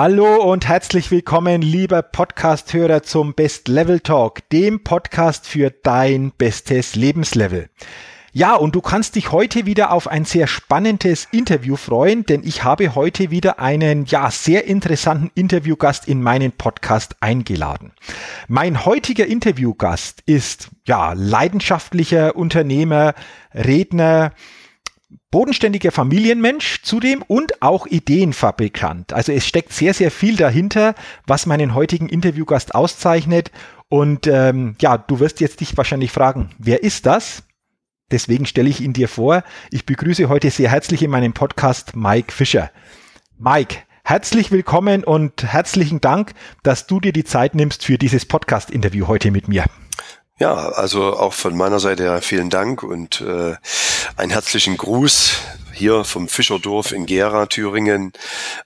[0.00, 6.94] Hallo und herzlich willkommen, lieber Podcast-Hörer zum Best Level Talk, dem Podcast für dein bestes
[6.94, 7.68] Lebenslevel.
[8.32, 12.62] Ja, und du kannst dich heute wieder auf ein sehr spannendes Interview freuen, denn ich
[12.62, 17.90] habe heute wieder einen, ja, sehr interessanten Interviewgast in meinen Podcast eingeladen.
[18.46, 23.14] Mein heutiger Interviewgast ist, ja, leidenschaftlicher Unternehmer,
[23.52, 24.30] Redner,
[25.30, 29.12] bodenständiger Familienmensch zudem und auch Ideenfabrikant.
[29.12, 30.94] Also es steckt sehr, sehr viel dahinter,
[31.26, 33.50] was meinen heutigen Interviewgast auszeichnet.
[33.88, 37.42] Und ähm, ja, du wirst jetzt dich wahrscheinlich fragen, wer ist das?
[38.10, 39.44] Deswegen stelle ich ihn dir vor.
[39.70, 42.70] Ich begrüße heute sehr herzlich in meinem Podcast Mike Fischer.
[43.38, 46.32] Mike, herzlich willkommen und herzlichen Dank,
[46.62, 49.64] dass du dir die Zeit nimmst für dieses Podcast-Interview heute mit mir.
[50.38, 53.56] Ja, also auch von meiner Seite her vielen Dank und äh,
[54.16, 55.36] einen herzlichen Gruß
[55.72, 58.12] hier vom Fischerdorf in Gera, Thüringen,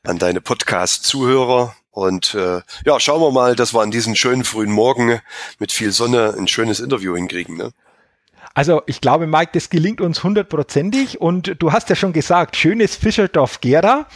[0.02, 1.74] an deine Podcast-Zuhörer.
[1.90, 5.20] Und äh, ja, schauen wir mal, dass wir an diesem schönen frühen Morgen
[5.58, 7.56] mit viel Sonne ein schönes Interview hinkriegen.
[7.56, 7.72] Ne?
[8.54, 11.22] Also ich glaube, Mike, das gelingt uns hundertprozentig.
[11.22, 14.06] Und du hast ja schon gesagt, schönes Fischerdorf Gera.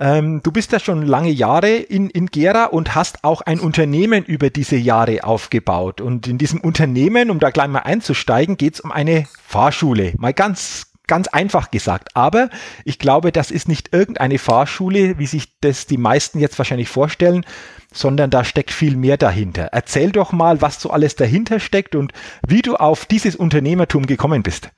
[0.00, 4.24] Ähm, du bist ja schon lange Jahre in, in Gera und hast auch ein Unternehmen
[4.24, 6.00] über diese Jahre aufgebaut.
[6.00, 10.12] Und in diesem Unternehmen, um da gleich mal einzusteigen, geht es um eine Fahrschule.
[10.18, 12.10] Mal ganz, ganz einfach gesagt.
[12.14, 12.50] Aber
[12.84, 17.44] ich glaube, das ist nicht irgendeine Fahrschule, wie sich das die meisten jetzt wahrscheinlich vorstellen,
[17.92, 19.64] sondern da steckt viel mehr dahinter.
[19.72, 22.12] Erzähl doch mal, was so alles dahinter steckt und
[22.46, 24.70] wie du auf dieses Unternehmertum gekommen bist.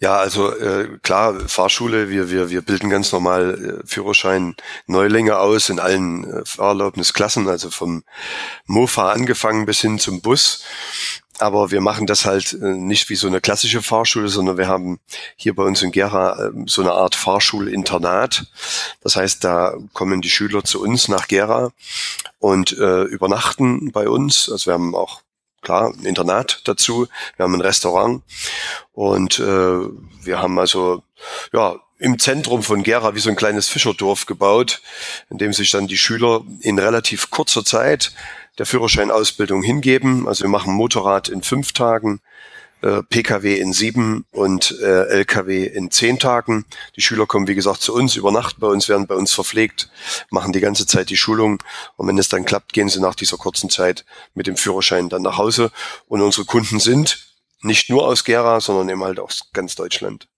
[0.00, 4.56] Ja, also äh, klar, Fahrschule, wir, wir, wir bilden ganz normal äh, Führerschein
[4.86, 8.02] Neulinge aus in allen äh, Fahrerlaubnisklassen, also vom
[8.66, 10.64] Mofa angefangen bis hin zum Bus.
[11.38, 15.00] Aber wir machen das halt äh, nicht wie so eine klassische Fahrschule, sondern wir haben
[15.36, 18.46] hier bei uns in Gera äh, so eine Art Fahrschulinternat.
[19.00, 21.70] Das heißt, da kommen die Schüler zu uns nach Gera
[22.38, 24.48] und äh, übernachten bei uns.
[24.50, 25.23] Also wir haben auch
[25.64, 28.22] klar, ein Internat dazu, wir haben ein Restaurant.
[28.92, 31.02] Und äh, wir haben also
[31.52, 34.82] ja im Zentrum von Gera wie so ein kleines Fischerdorf gebaut,
[35.30, 38.12] in dem sich dann die Schüler in relativ kurzer Zeit
[38.58, 40.28] der Führerscheinausbildung hingeben.
[40.28, 42.20] Also wir machen Motorrad in fünf Tagen,
[42.84, 46.66] äh, Pkw in sieben und äh, Lkw in zehn Tagen.
[46.96, 49.88] Die Schüler kommen, wie gesagt, zu uns, übernachten bei uns, werden bei uns verpflegt,
[50.30, 51.62] machen die ganze Zeit die Schulung
[51.96, 55.22] und wenn es dann klappt, gehen sie nach dieser kurzen Zeit mit dem Führerschein dann
[55.22, 55.72] nach Hause.
[56.08, 57.26] Und unsere Kunden sind
[57.62, 60.28] nicht nur aus Gera, sondern eben halt aus ganz Deutschland.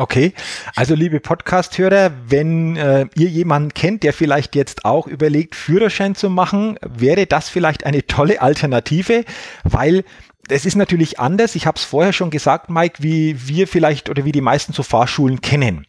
[0.00, 0.32] Okay,
[0.76, 6.30] also liebe Podcast-Hörer, wenn äh, ihr jemanden kennt, der vielleicht jetzt auch überlegt, Führerschein zu
[6.30, 9.24] machen, wäre das vielleicht eine tolle Alternative,
[9.64, 10.04] weil
[10.48, 11.54] es ist natürlich anders.
[11.54, 14.82] Ich habe es vorher schon gesagt, Mike, wie wir vielleicht oder wie die meisten so
[14.82, 15.86] Fahrschulen kennen.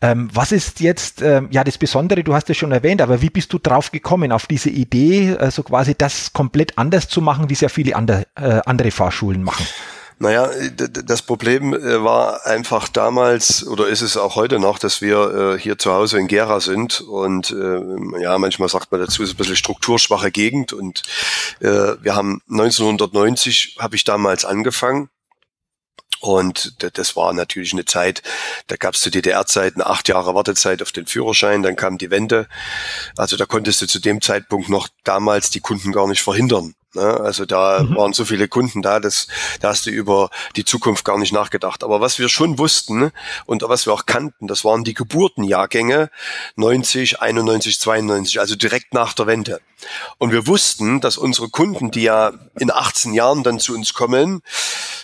[0.00, 2.22] Ähm, was ist jetzt ähm, ja das Besondere?
[2.22, 5.50] Du hast es schon erwähnt, aber wie bist du drauf gekommen auf diese Idee, äh,
[5.50, 9.42] so quasi das komplett anders zu machen, wie es ja viele andere, äh, andere Fahrschulen
[9.42, 9.66] machen?
[10.20, 15.54] Naja, das Problem äh, war einfach damals oder ist es auch heute noch, dass wir
[15.54, 19.30] äh, hier zu Hause in Gera sind und äh, ja, manchmal sagt man dazu, es
[19.30, 21.02] ist ein bisschen strukturschwache Gegend und
[21.60, 25.08] wir haben 1990 habe ich damals angefangen
[26.20, 28.22] und das war natürlich eine Zeit,
[28.66, 32.48] da gab es zu DDR-Zeiten acht Jahre Wartezeit auf den Führerschein, dann kam die Wende.
[33.16, 36.74] Also da konntest du zu dem Zeitpunkt noch damals die Kunden gar nicht verhindern.
[36.94, 37.02] Ne?
[37.20, 37.96] Also da mhm.
[37.96, 39.26] waren so viele Kunden da, dass
[39.60, 41.84] da hast du über die Zukunft gar nicht nachgedacht.
[41.84, 43.12] Aber was wir schon wussten
[43.46, 46.10] und was wir auch kannten, das waren die Geburtenjahrgänge
[46.56, 49.60] 90, 91, 92, also direkt nach der Wende.
[50.18, 54.42] Und wir wussten, dass unsere Kunden, die ja in 18 Jahren dann zu uns kommen,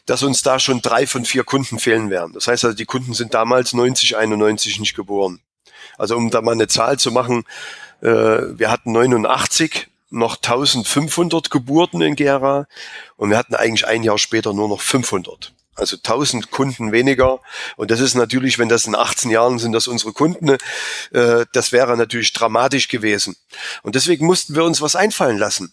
[0.07, 2.33] dass uns da schon drei von vier Kunden fehlen werden.
[2.33, 5.41] Das heißt also, die Kunden sind damals 90, 91 nicht geboren.
[5.99, 7.45] Also um da mal eine Zahl zu machen,
[8.01, 12.67] äh, wir hatten 89 noch 1500 Geburten in Gera
[13.17, 15.53] und wir hatten eigentlich ein Jahr später nur noch 500.
[15.77, 17.41] Also 1000 Kunden weniger.
[17.77, 20.51] Und das ist natürlich, wenn das in 18 Jahren sind, das unsere Kunden,
[21.13, 23.37] äh, das wäre natürlich dramatisch gewesen.
[23.83, 25.73] Und deswegen mussten wir uns was einfallen lassen.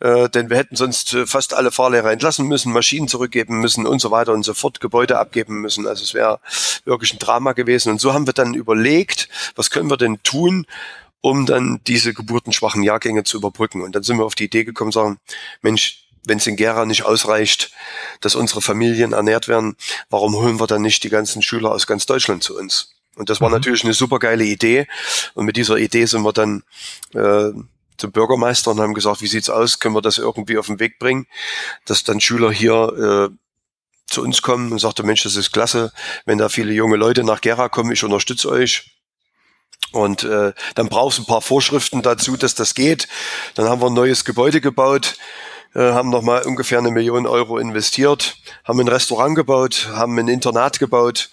[0.00, 4.00] äh, denn wir hätten sonst äh, fast alle Fahrlehrer entlassen müssen, Maschinen zurückgeben müssen und
[4.00, 5.86] so weiter und so fort, Gebäude abgeben müssen.
[5.86, 6.40] Also es wäre
[6.84, 7.90] wirklich ein Drama gewesen.
[7.90, 10.66] Und so haben wir dann überlegt, was können wir denn tun,
[11.20, 13.82] um dann diese geburtenschwachen Jahrgänge zu überbrücken.
[13.82, 15.18] Und dann sind wir auf die Idee gekommen, sagen,
[15.62, 17.72] Mensch, wenn es in Gera nicht ausreicht,
[18.20, 19.76] dass unsere Familien ernährt werden,
[20.10, 22.94] warum holen wir dann nicht die ganzen Schüler aus ganz Deutschland zu uns?
[23.16, 23.54] Und das war mhm.
[23.54, 24.86] natürlich eine super geile Idee.
[25.34, 26.62] Und mit dieser Idee sind wir dann
[27.14, 27.50] äh,
[27.96, 29.78] zum Bürgermeister und haben gesagt, wie sieht's aus?
[29.78, 31.26] Können wir das irgendwie auf den Weg bringen,
[31.84, 33.36] dass dann Schüler hier äh,
[34.06, 35.92] zu uns kommen und sagte, Mensch, das ist klasse,
[36.24, 38.99] wenn da viele junge Leute nach Gera kommen, ich unterstütze euch.
[39.92, 43.08] Und äh, dann brauchst du ein paar Vorschriften dazu, dass das geht.
[43.54, 45.16] Dann haben wir ein neues Gebäude gebaut,
[45.74, 50.78] äh, haben nochmal ungefähr eine Million Euro investiert, haben ein Restaurant gebaut, haben ein Internat
[50.78, 51.30] gebaut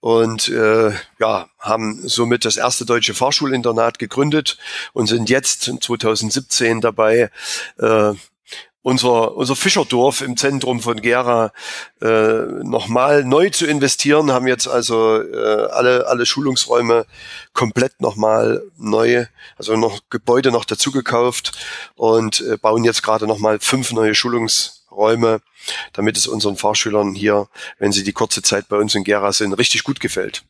[0.00, 4.58] und äh, ja, haben somit das erste deutsche Fahrschulinternat gegründet
[4.92, 7.30] und sind jetzt 2017 dabei,
[7.78, 8.14] äh,
[8.82, 11.52] unser, unser Fischerdorf im Zentrum von Gera
[12.00, 12.06] äh,
[12.62, 17.06] nochmal neu zu investieren, haben jetzt also äh, alle, alle Schulungsräume
[17.52, 19.26] komplett nochmal neu,
[19.56, 21.52] also noch Gebäude noch dazu gekauft
[21.94, 25.40] und äh, bauen jetzt gerade nochmal fünf neue Schulungsräume,
[25.92, 27.48] damit es unseren Fahrschülern hier,
[27.78, 30.44] wenn sie die kurze Zeit bei uns in Gera sind, richtig gut gefällt.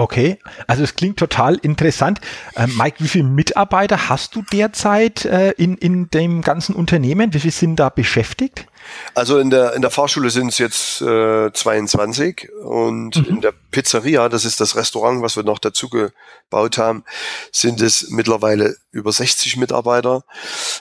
[0.00, 2.22] Okay, also es klingt total interessant.
[2.54, 7.34] Äh, Mike, wie viele Mitarbeiter hast du derzeit äh, in, in dem ganzen Unternehmen?
[7.34, 8.66] Wie viele sind da beschäftigt?
[9.14, 13.24] Also in der, in der Fahrschule sind es jetzt äh, 22 und mhm.
[13.24, 17.04] in der Pizzeria, das ist das Restaurant, was wir noch dazu gebaut haben,
[17.52, 20.24] sind es mittlerweile über 60 Mitarbeiter.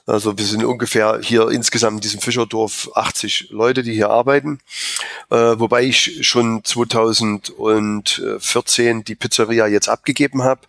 [0.05, 4.59] Also wir sind ungefähr hier insgesamt in diesem Fischerdorf 80 Leute, die hier arbeiten.
[5.29, 10.61] Äh, wobei ich schon 2014 die Pizzeria jetzt abgegeben habe,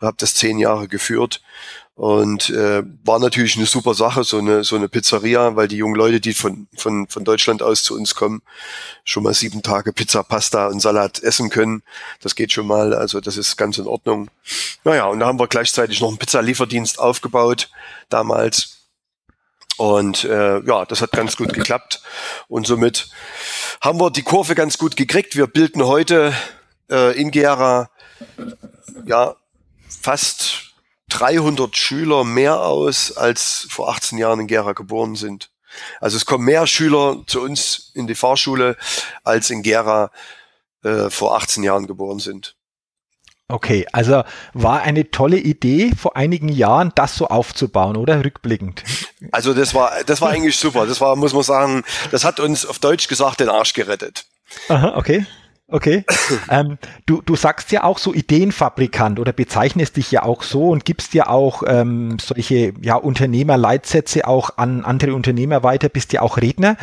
[0.00, 1.40] habe das zehn Jahre geführt
[1.96, 5.94] und äh, war natürlich eine super Sache, so eine, so eine Pizzeria, weil die jungen
[5.94, 8.42] Leute, die von, von, von Deutschland aus zu uns kommen,
[9.04, 11.84] schon mal sieben Tage Pizza, Pasta und Salat essen können.
[12.20, 14.28] Das geht schon mal, also das ist ganz in Ordnung.
[14.82, 17.70] Naja, und da haben wir gleichzeitig noch einen Pizzalieferdienst aufgebaut,
[18.08, 18.78] damals.
[19.76, 22.02] Und äh, ja, das hat ganz gut geklappt.
[22.48, 23.08] Und somit
[23.80, 25.36] haben wir die Kurve ganz gut gekriegt.
[25.36, 26.32] Wir bilden heute
[26.90, 27.90] äh, in Gera
[29.06, 29.36] ja
[29.88, 30.73] fast
[31.14, 35.50] 300 Schüler mehr aus, als vor 18 Jahren in Gera geboren sind.
[36.00, 38.76] Also es kommen mehr Schüler zu uns in die Fahrschule,
[39.22, 40.10] als in Gera
[40.82, 42.56] äh, vor 18 Jahren geboren sind.
[43.46, 44.24] Okay, also
[44.54, 48.82] war eine tolle Idee vor einigen Jahren, das so aufzubauen, oder rückblickend?
[49.32, 50.86] Also das war, das war eigentlich super.
[50.86, 54.24] Das war, muss man sagen, das hat uns auf Deutsch gesagt den Arsch gerettet.
[54.68, 55.26] Aha, okay.
[55.74, 56.04] Okay.
[56.50, 60.84] ähm, du, du sagst ja auch so Ideenfabrikant oder bezeichnest dich ja auch so und
[60.84, 66.36] gibst ja auch ähm, solche ja, Unternehmerleitsätze auch an andere Unternehmer weiter, bist ja auch
[66.36, 66.76] Redner.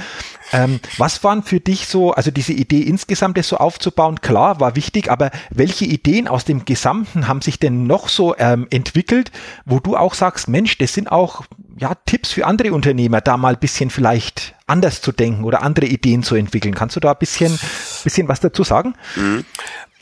[0.51, 4.75] Ähm, was waren für dich so, also diese Idee insgesamt das so aufzubauen, klar, war
[4.75, 9.31] wichtig, aber welche Ideen aus dem Gesamten haben sich denn noch so ähm, entwickelt,
[9.63, 11.45] wo du auch sagst, Mensch, das sind auch
[11.81, 15.87] ja, Tipps für andere Unternehmer, da mal ein bisschen vielleicht anders zu denken oder andere
[15.87, 16.75] Ideen zu entwickeln.
[16.75, 17.59] Kannst du da ein bisschen,
[18.03, 18.93] bisschen was dazu sagen?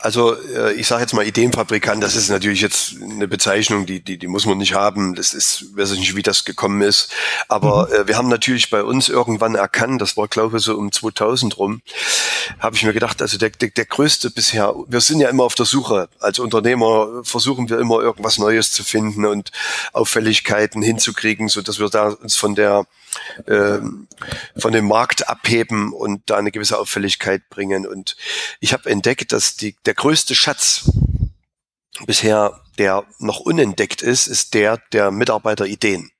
[0.02, 4.16] Also äh, ich sage jetzt mal Ideenfabrikant, das ist natürlich jetzt eine Bezeichnung, die, die,
[4.16, 5.14] die muss man nicht haben.
[5.14, 7.12] Das ist, weiß ich nicht, wie das gekommen ist.
[7.48, 7.94] Aber mhm.
[7.94, 11.58] äh, wir haben natürlich bei uns irgendwann erkannt, das war glaube ich so um 2000
[11.58, 11.82] rum,
[12.58, 15.54] habe ich mir gedacht, also der, der, der größte bisher, wir sind ja immer auf
[15.54, 16.08] der Suche.
[16.18, 19.52] Als Unternehmer versuchen wir immer irgendwas Neues zu finden und
[19.92, 22.86] Auffälligkeiten hinzukriegen, so dass wir da uns von der
[23.46, 27.86] von dem Markt abheben und da eine gewisse Auffälligkeit bringen.
[27.86, 28.16] Und
[28.60, 30.90] ich habe entdeckt, dass die, der größte Schatz
[32.06, 36.10] bisher, der noch unentdeckt ist, ist der der Mitarbeiterideen.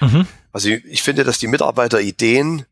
[0.00, 0.26] Mhm.
[0.52, 2.66] Also ich, ich finde, dass die Mitarbeiterideen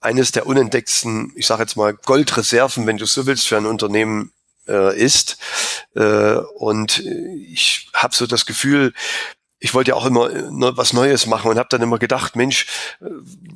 [0.00, 4.32] eines der unentdeckten, ich sage jetzt mal, Goldreserven, wenn du so willst, für ein Unternehmen
[4.68, 5.38] äh, ist.
[5.94, 8.92] Äh, und ich habe so das Gefühl,
[9.66, 12.36] ich wollte ja auch immer äh, ne, was Neues machen und habe dann immer gedacht,
[12.36, 12.66] Mensch,
[13.00, 13.06] äh,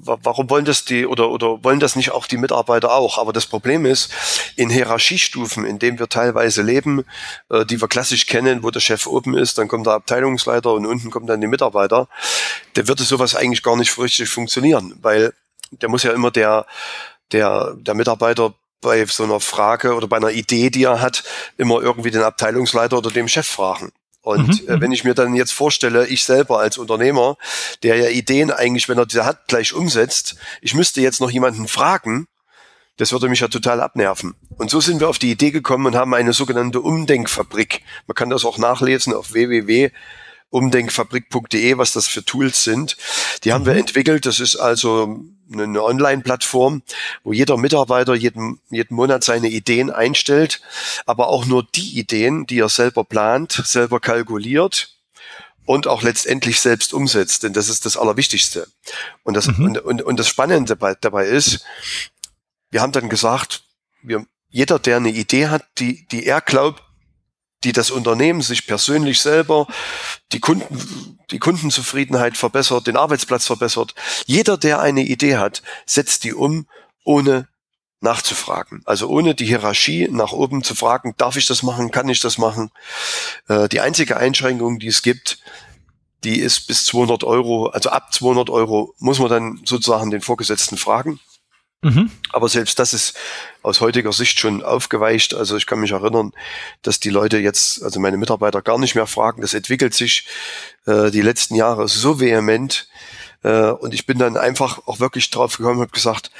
[0.03, 3.17] warum wollen das die oder oder wollen das nicht auch die Mitarbeiter auch?
[3.17, 4.13] Aber das Problem ist,
[4.57, 7.05] in Hierarchiestufen, in denen wir teilweise leben,
[7.49, 10.85] äh, die wir klassisch kennen, wo der Chef oben ist, dann kommt der Abteilungsleiter und
[10.85, 12.09] unten kommen dann die Mitarbeiter,
[12.75, 15.33] da würde sowas eigentlich gar nicht richtig funktionieren, weil
[15.71, 16.67] der muss ja immer der
[17.31, 21.23] der der Mitarbeiter bei so einer Frage oder bei einer Idee, die er hat,
[21.57, 23.93] immer irgendwie den Abteilungsleiter oder dem Chef fragen.
[24.23, 24.81] Und mhm, äh, mhm.
[24.81, 27.37] wenn ich mir dann jetzt vorstelle, ich selber als Unternehmer,
[27.83, 31.69] der ja Ideen eigentlich, wenn er die hat, gleich umsetzt, ich müsste jetzt noch jemanden
[31.69, 32.27] fragen,
[32.97, 34.35] das würde mich ja total abnerven.
[34.59, 37.83] Und so sind wir auf die Idee gekommen und haben eine sogenannte Umdenkfabrik.
[38.07, 39.91] Man kann das auch nachlesen auf www
[40.51, 42.97] umdenkfabrik.de, was das für Tools sind.
[43.45, 43.67] Die haben mhm.
[43.67, 44.27] wir entwickelt.
[44.27, 46.83] Das ist also eine Online-Plattform,
[47.25, 50.61] wo jeder Mitarbeiter jeden, jeden Monat seine Ideen einstellt,
[51.07, 54.95] aber auch nur die Ideen, die er selber plant, selber kalkuliert
[55.67, 58.67] und auch letztendlich selbst umsetzt, denn das ist das Allerwichtigste.
[59.23, 59.65] Und das, mhm.
[59.65, 61.65] und, und, und das Spannende dabei, dabei ist,
[62.71, 63.65] wir haben dann gesagt,
[64.03, 66.83] wir, jeder, der eine Idee hat, die, die er glaubt,
[67.65, 69.67] die das Unternehmen sich persönlich selber,
[70.33, 73.95] die Kunden, die Kundenzufriedenheit verbessert, den Arbeitsplatz verbessert.
[74.27, 76.67] Jeder, der eine Idee hat, setzt die um,
[77.05, 77.49] ohne
[78.01, 78.83] nachzufragen.
[78.87, 82.39] Also ohne die Hierarchie nach oben zu fragen, darf ich das machen, kann ich das
[82.39, 82.71] machen.
[83.49, 85.39] Äh, die einzige Einschränkung, die es gibt,
[86.25, 90.77] die ist bis 200 Euro, also ab 200 Euro muss man dann sozusagen den Vorgesetzten
[90.77, 91.21] fragen.
[91.83, 92.11] Mhm.
[92.31, 93.17] Aber selbst das ist
[93.63, 95.35] aus heutiger Sicht schon aufgeweicht.
[95.35, 96.33] Also ich kann mich erinnern,
[96.83, 99.41] dass die Leute jetzt, also meine Mitarbeiter gar nicht mehr fragen.
[99.41, 100.27] Das entwickelt sich
[100.87, 102.87] äh, die letzten Jahre so vehement.
[103.43, 106.31] Äh, und ich bin dann einfach auch wirklich drauf gekommen und habe gesagt,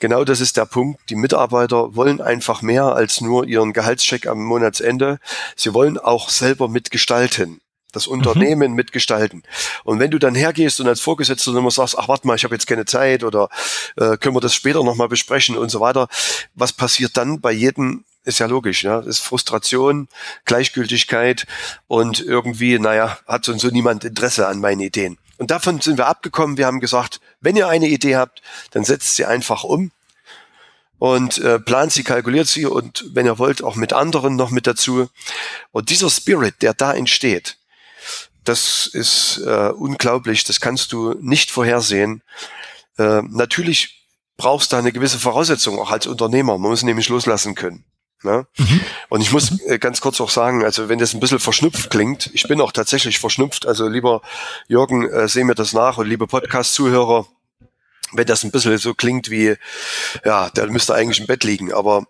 [0.00, 1.08] genau das ist der Punkt.
[1.10, 5.20] Die Mitarbeiter wollen einfach mehr als nur ihren Gehaltscheck am Monatsende.
[5.54, 7.60] Sie wollen auch selber mitgestalten
[7.92, 8.14] das mhm.
[8.14, 8.76] Unternehmen mhm.
[8.76, 9.42] mitgestalten.
[9.84, 12.54] Und wenn du dann hergehst und als Vorgesetzter immer sagst, ach warte mal, ich habe
[12.54, 13.48] jetzt keine Zeit oder
[13.96, 16.08] äh, können wir das später nochmal besprechen und so weiter,
[16.54, 19.00] was passiert dann bei jedem ist ja logisch, ja.
[19.00, 20.06] Ist Frustration,
[20.44, 21.46] Gleichgültigkeit
[21.86, 25.16] und irgendwie, naja, hat so und so niemand Interesse an meinen Ideen.
[25.38, 26.58] Und davon sind wir abgekommen.
[26.58, 28.42] Wir haben gesagt, wenn ihr eine Idee habt,
[28.72, 29.92] dann setzt sie einfach um
[30.98, 34.66] und äh, plant sie, kalkuliert sie und wenn ihr wollt, auch mit anderen noch mit
[34.66, 35.08] dazu.
[35.70, 37.56] Und dieser Spirit, der da entsteht,
[38.48, 42.22] das ist äh, unglaublich, das kannst du nicht vorhersehen.
[42.96, 46.58] Äh, natürlich brauchst du eine gewisse Voraussetzung, auch als Unternehmer.
[46.58, 47.84] Man muss nämlich loslassen können.
[48.22, 48.46] Ne?
[48.56, 48.80] Mhm.
[49.10, 52.30] Und ich muss äh, ganz kurz auch sagen, also wenn das ein bisschen verschnupft klingt,
[52.32, 54.22] ich bin auch tatsächlich verschnupft, also lieber
[54.66, 57.26] Jürgen, äh, seh mir das nach und liebe Podcast-Zuhörer,
[58.12, 59.54] wenn das ein bisschen so klingt wie,
[60.24, 62.06] ja, der müsste eigentlich im Bett liegen, aber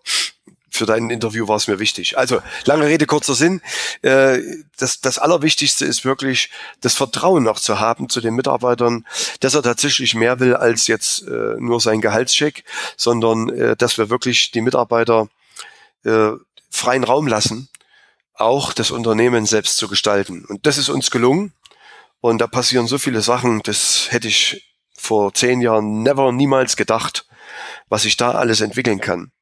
[0.79, 2.17] für dein Interview war es mir wichtig.
[2.17, 3.61] Also, lange Rede, kurzer Sinn.
[4.01, 4.39] Äh,
[4.77, 6.49] das, das Allerwichtigste ist wirklich,
[6.81, 9.05] das Vertrauen noch zu haben zu den Mitarbeitern,
[9.41, 12.63] dass er tatsächlich mehr will als jetzt äh, nur sein Gehaltscheck,
[12.97, 15.27] sondern äh, dass wir wirklich die Mitarbeiter
[16.69, 17.67] freien Raum lassen,
[18.33, 20.45] auch das Unternehmen selbst zu gestalten.
[20.45, 21.51] Und das ist uns gelungen.
[22.21, 27.27] Und da passieren so viele Sachen, das hätte ich vor zehn Jahren never, niemals gedacht,
[27.89, 29.33] was sich da alles entwickeln kann.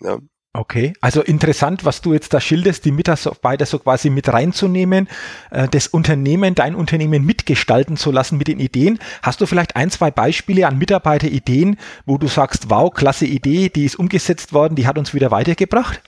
[0.00, 0.18] Ja.
[0.56, 5.06] Okay, also interessant, was du jetzt da schilderst, die Mitarbeiter so quasi mit reinzunehmen,
[5.50, 8.98] äh, das Unternehmen, dein Unternehmen mitgestalten zu lassen mit den Ideen.
[9.22, 13.84] Hast du vielleicht ein, zwei Beispiele an Mitarbeiterideen, wo du sagst, wow, klasse Idee, die
[13.84, 16.00] ist umgesetzt worden, die hat uns wieder weitergebracht?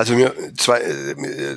[0.00, 0.80] Also mir zwei,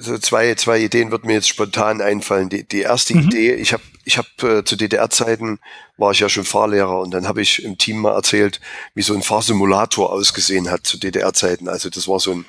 [0.02, 2.50] so zwei, zwei Ideen wird mir jetzt spontan einfallen.
[2.50, 3.28] Die, die erste mhm.
[3.28, 5.60] Idee, ich habe ich hab, äh, zu DDR-Zeiten
[5.96, 8.60] war ich ja schon Fahrlehrer und dann habe ich im Team mal erzählt,
[8.96, 11.70] wie so ein Fahrsimulator ausgesehen hat zu DDR-Zeiten.
[11.70, 12.46] Also das war so ein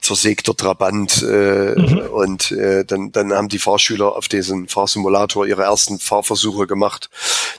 [0.00, 1.98] zersägter Trabant äh, mhm.
[2.10, 7.10] und äh, dann, dann haben die Fahrschüler auf diesen Fahrsimulator ihre ersten Fahrversuche gemacht.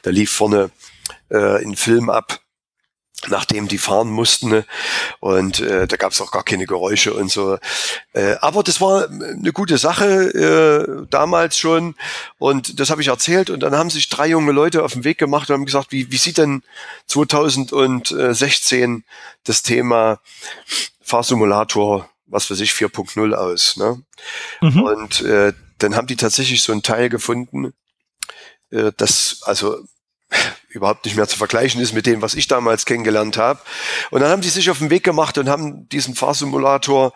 [0.02, 0.70] Da lief vorne
[1.30, 2.42] äh, ein Film ab
[3.28, 4.66] nachdem die fahren mussten ne?
[5.20, 7.58] und äh, da gab es auch gar keine Geräusche und so.
[8.14, 11.96] Äh, aber das war eine gute Sache äh, damals schon
[12.38, 15.18] und das habe ich erzählt und dann haben sich drei junge Leute auf den Weg
[15.18, 16.64] gemacht und haben gesagt, wie, wie sieht denn
[17.08, 19.04] 2016
[19.44, 20.22] das Thema
[21.02, 23.76] Fahrsimulator, was für sich 4.0 aus?
[23.76, 24.02] Ne?
[24.62, 24.82] Mhm.
[24.82, 27.74] Und äh, dann haben die tatsächlich so ein Teil gefunden,
[28.72, 29.78] äh, das also
[30.70, 33.60] überhaupt nicht mehr zu vergleichen ist mit dem, was ich damals kennengelernt habe.
[34.12, 37.14] Und dann haben die sich auf den Weg gemacht und haben diesen Fahrsimulator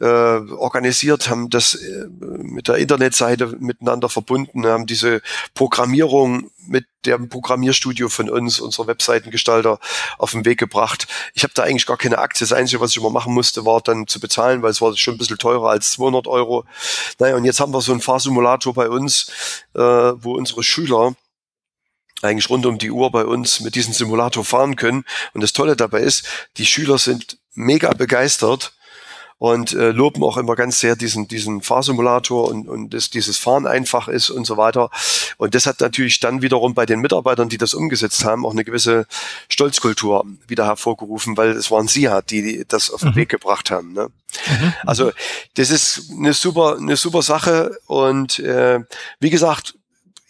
[0.00, 5.22] äh, organisiert, haben das äh, mit der Internetseite miteinander verbunden, haben diese
[5.54, 9.78] Programmierung mit dem Programmierstudio von uns, unserer Webseitengestalter,
[10.18, 11.06] auf den Weg gebracht.
[11.34, 12.44] Ich habe da eigentlich gar keine Aktie.
[12.44, 15.14] Das Einzige, was ich immer machen musste, war dann zu bezahlen, weil es war schon
[15.14, 16.64] ein bisschen teurer als 200 Euro.
[17.20, 19.30] Naja, und jetzt haben wir so einen Fahrsimulator bei uns,
[19.74, 21.14] äh, wo unsere Schüler
[22.22, 25.04] eigentlich rund um die Uhr bei uns mit diesem Simulator fahren können.
[25.34, 26.24] Und das Tolle dabei ist,
[26.56, 28.72] die Schüler sind mega begeistert
[29.42, 33.66] und äh, loben auch immer ganz sehr diesen, diesen Fahrsimulator und, und dass dieses Fahren
[33.66, 34.88] einfach ist und so weiter.
[35.36, 38.62] Und das hat natürlich dann wiederum bei den Mitarbeitern, die das umgesetzt haben, auch eine
[38.62, 39.04] gewisse
[39.48, 43.16] Stolzkultur wieder hervorgerufen, weil es waren sie halt, die das auf den mhm.
[43.16, 43.94] Weg gebracht haben.
[43.94, 44.10] Ne?
[44.46, 44.74] Mhm.
[44.86, 45.10] Also
[45.54, 48.78] das ist eine super, eine super Sache und äh,
[49.18, 49.74] wie gesagt,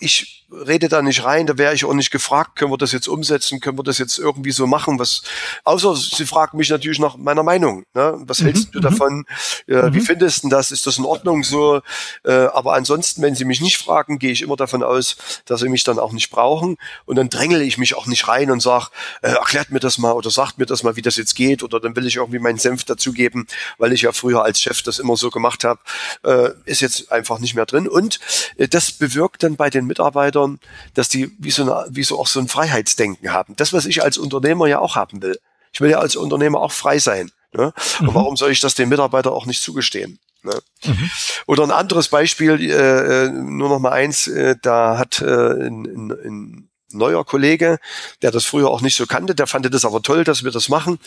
[0.02, 3.08] ich rede da nicht rein, da wäre ich auch nicht gefragt, können wir das jetzt
[3.08, 5.22] umsetzen, können wir das jetzt irgendwie so machen, was,
[5.64, 8.14] außer sie fragen mich natürlich nach meiner Meinung, ne?
[8.20, 8.44] was mhm.
[8.46, 8.82] hältst du mhm.
[8.82, 9.24] davon,
[9.66, 9.94] äh, mhm.
[9.94, 11.80] wie findest du das, ist das in Ordnung so,
[12.24, 15.16] äh, aber ansonsten, wenn sie mich nicht fragen, gehe ich immer davon aus,
[15.46, 18.50] dass sie mich dann auch nicht brauchen und dann drängele ich mich auch nicht rein
[18.50, 18.88] und sage,
[19.22, 21.80] äh, erklärt mir das mal oder sagt mir das mal, wie das jetzt geht oder
[21.80, 23.46] dann will ich irgendwie meinen Senf dazugeben,
[23.78, 25.80] weil ich ja früher als Chef das immer so gemacht habe,
[26.24, 28.20] äh, ist jetzt einfach nicht mehr drin und
[28.58, 30.58] äh, das bewirkt dann bei den Mitarbeitern,
[30.94, 33.54] dass die wie so, eine, wie so auch so ein Freiheitsdenken haben.
[33.56, 35.38] Das, was ich als Unternehmer ja auch haben will.
[35.72, 37.30] Ich will ja als Unternehmer auch frei sein.
[37.52, 37.72] Ne?
[38.00, 38.08] Mhm.
[38.08, 40.18] Und warum soll ich das den Mitarbeitern auch nicht zugestehen?
[40.42, 40.58] Ne?
[40.84, 41.10] Mhm.
[41.46, 45.84] Oder ein anderes Beispiel, äh, äh nur noch mal eins, äh, da hat äh, ein,
[45.84, 47.78] ein, ein neuer Kollege,
[48.22, 50.68] der das früher auch nicht so kannte, der fand das aber toll, dass wir das
[50.68, 50.98] machen,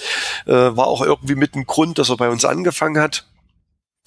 [0.45, 3.25] äh, war auch irgendwie mit dem Grund, dass er bei uns angefangen hat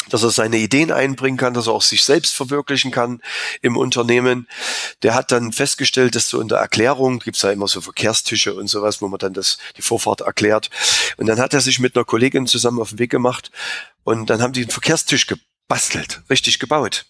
[0.08, 3.20] dass er seine Ideen einbringen kann, dass er auch sich selbst verwirklichen kann
[3.62, 4.48] im Unternehmen.
[5.02, 8.68] Der hat dann festgestellt, dass so in der Erklärung gibt's ja immer so Verkehrstische und
[8.68, 10.70] sowas, wo man dann das die Vorfahrt erklärt.
[11.16, 13.50] Und dann hat er sich mit einer Kollegin zusammen auf den Weg gemacht
[14.04, 17.06] und dann haben die einen Verkehrstisch gebastelt, richtig gebaut.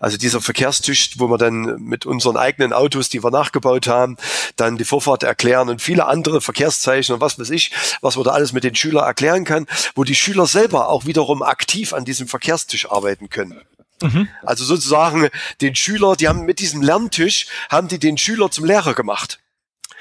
[0.00, 4.16] Also dieser Verkehrstisch, wo wir dann mit unseren eigenen Autos, die wir nachgebaut haben,
[4.56, 8.32] dann die Vorfahrt erklären und viele andere Verkehrszeichen und was weiß ich, was man da
[8.32, 12.28] alles mit den Schülern erklären kann, wo die Schüler selber auch wiederum aktiv an diesem
[12.28, 13.60] Verkehrstisch arbeiten können.
[14.02, 14.28] Mhm.
[14.42, 15.28] Also sozusagen
[15.60, 19.38] den Schüler, die haben mit diesem Lerntisch, haben die den Schüler zum Lehrer gemacht.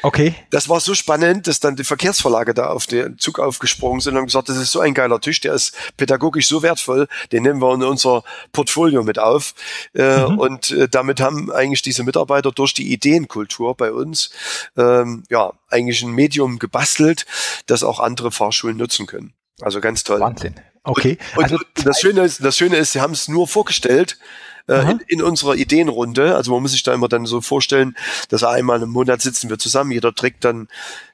[0.06, 0.36] Okay.
[0.52, 4.26] Das war so spannend, dass dann die Verkehrsverlage da auf den Zug aufgesprungen sind und
[4.26, 7.74] gesagt, das ist so ein geiler Tisch, der ist pädagogisch so wertvoll, den nehmen wir
[7.74, 9.56] in unser Portfolio mit auf.
[9.96, 10.38] Äh, mhm.
[10.38, 14.30] Und äh, damit haben eigentlich diese Mitarbeiter durch die Ideenkultur bei uns
[14.78, 17.26] ähm, ja eigentlich ein Medium gebastelt,
[17.66, 19.34] das auch andere Fahrschulen nutzen können.
[19.60, 20.20] Also ganz toll.
[20.20, 20.54] Wahnsinn.
[20.84, 21.18] Okay.
[21.36, 24.20] Und, also und das Schöne ist, das Schöne ist, sie haben es nur vorgestellt
[24.68, 26.36] äh, in, in, unserer Ideenrunde.
[26.36, 27.96] Also man muss sich da immer dann so vorstellen,
[28.30, 30.68] dass einmal im Monat sitzen wir zusammen, jeder trägt dann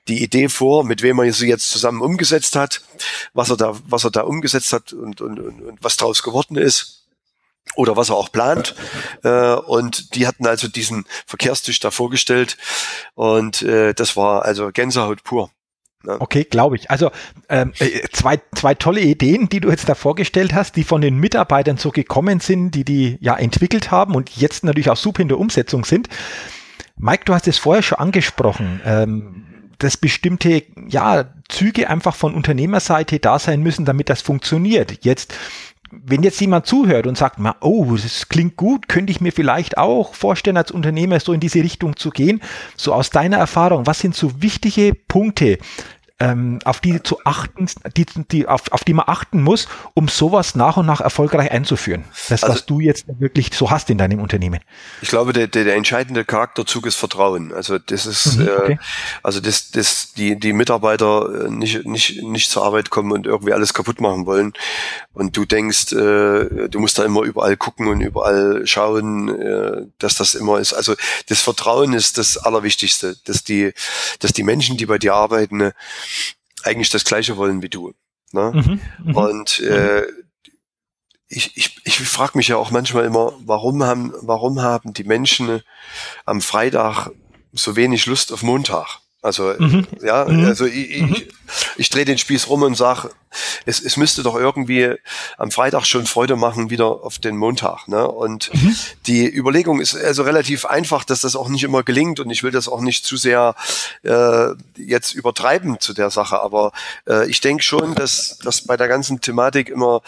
[0.07, 2.81] die Idee vor, mit wem er sie jetzt zusammen umgesetzt hat,
[3.33, 6.57] was er da, was er da umgesetzt hat und, und, und, und was daraus geworden
[6.57, 7.05] ist
[7.75, 8.75] oder was er auch plant.
[9.23, 12.57] Äh, und die hatten also diesen Verkehrstisch da vorgestellt
[13.13, 15.51] und äh, das war also Gänsehaut pur.
[16.03, 16.17] Ne?
[16.19, 16.89] Okay, glaube ich.
[16.89, 17.11] Also
[17.49, 21.17] ähm, äh, zwei, zwei tolle Ideen, die du jetzt da vorgestellt hast, die von den
[21.17, 25.27] Mitarbeitern so gekommen sind, die die ja entwickelt haben und jetzt natürlich auch super in
[25.27, 26.09] der Umsetzung sind.
[26.97, 29.45] Mike, du hast es vorher schon angesprochen, ähm,
[29.79, 35.03] dass bestimmte ja, Züge einfach von Unternehmerseite da sein müssen, damit das funktioniert.
[35.03, 35.33] Jetzt
[35.91, 40.13] wenn jetzt jemand zuhört und sagt, oh, das klingt gut, könnte ich mir vielleicht auch
[40.13, 42.41] vorstellen, als Unternehmer so in diese Richtung zu gehen.
[42.77, 45.57] So aus deiner Erfahrung, was sind so wichtige Punkte,
[46.21, 50.53] ähm, auf die zu achten, die, die, auf, auf die man achten muss, um sowas
[50.55, 52.03] nach und nach erfolgreich einzuführen.
[52.29, 54.59] Das, also, was du jetzt wirklich so hast in deinem Unternehmen.
[55.01, 57.51] Ich glaube, der, der, der entscheidende Charakterzug ist Vertrauen.
[57.53, 58.73] Also das ist, mhm, okay.
[58.73, 58.77] äh,
[59.23, 63.53] also das, das, die, die Mitarbeiter äh, nicht, nicht, nicht zur Arbeit kommen und irgendwie
[63.53, 64.53] alles kaputt machen wollen.
[65.13, 70.15] Und du denkst, äh, du musst da immer überall gucken und überall schauen, äh, dass
[70.15, 70.73] das immer ist.
[70.73, 70.95] Also
[71.29, 73.73] das Vertrauen ist das Allerwichtigste, dass die,
[74.19, 75.71] dass die Menschen, die bei dir arbeiten,
[76.63, 77.93] eigentlich das Gleiche wollen wie du.
[78.31, 78.51] Ne?
[78.53, 79.15] Mhm, mhm.
[79.15, 80.07] und äh,
[81.27, 85.61] ich, ich, ich frage mich ja auch manchmal immer, warum haben, warum haben die Menschen
[86.25, 87.09] am Freitag
[87.53, 89.00] so wenig Lust auf Montag?
[89.21, 89.85] Also, mhm.
[90.01, 90.45] ja, mhm.
[90.45, 91.13] also ich, mhm.
[91.13, 91.27] ich,
[91.77, 93.11] ich drehe den Spieß rum und sage,
[93.65, 94.95] es, es müsste doch irgendwie
[95.37, 97.87] am Freitag schon Freude machen, wieder auf den Montag.
[97.87, 98.07] Ne?
[98.07, 98.75] Und mhm.
[99.05, 102.51] die Überlegung ist also relativ einfach, dass das auch nicht immer gelingt und ich will
[102.51, 103.55] das auch nicht zu sehr
[104.03, 106.39] äh, jetzt übertreiben zu der Sache.
[106.41, 106.71] Aber
[107.07, 110.01] äh, ich denke schon, dass, dass bei der ganzen Thematik immer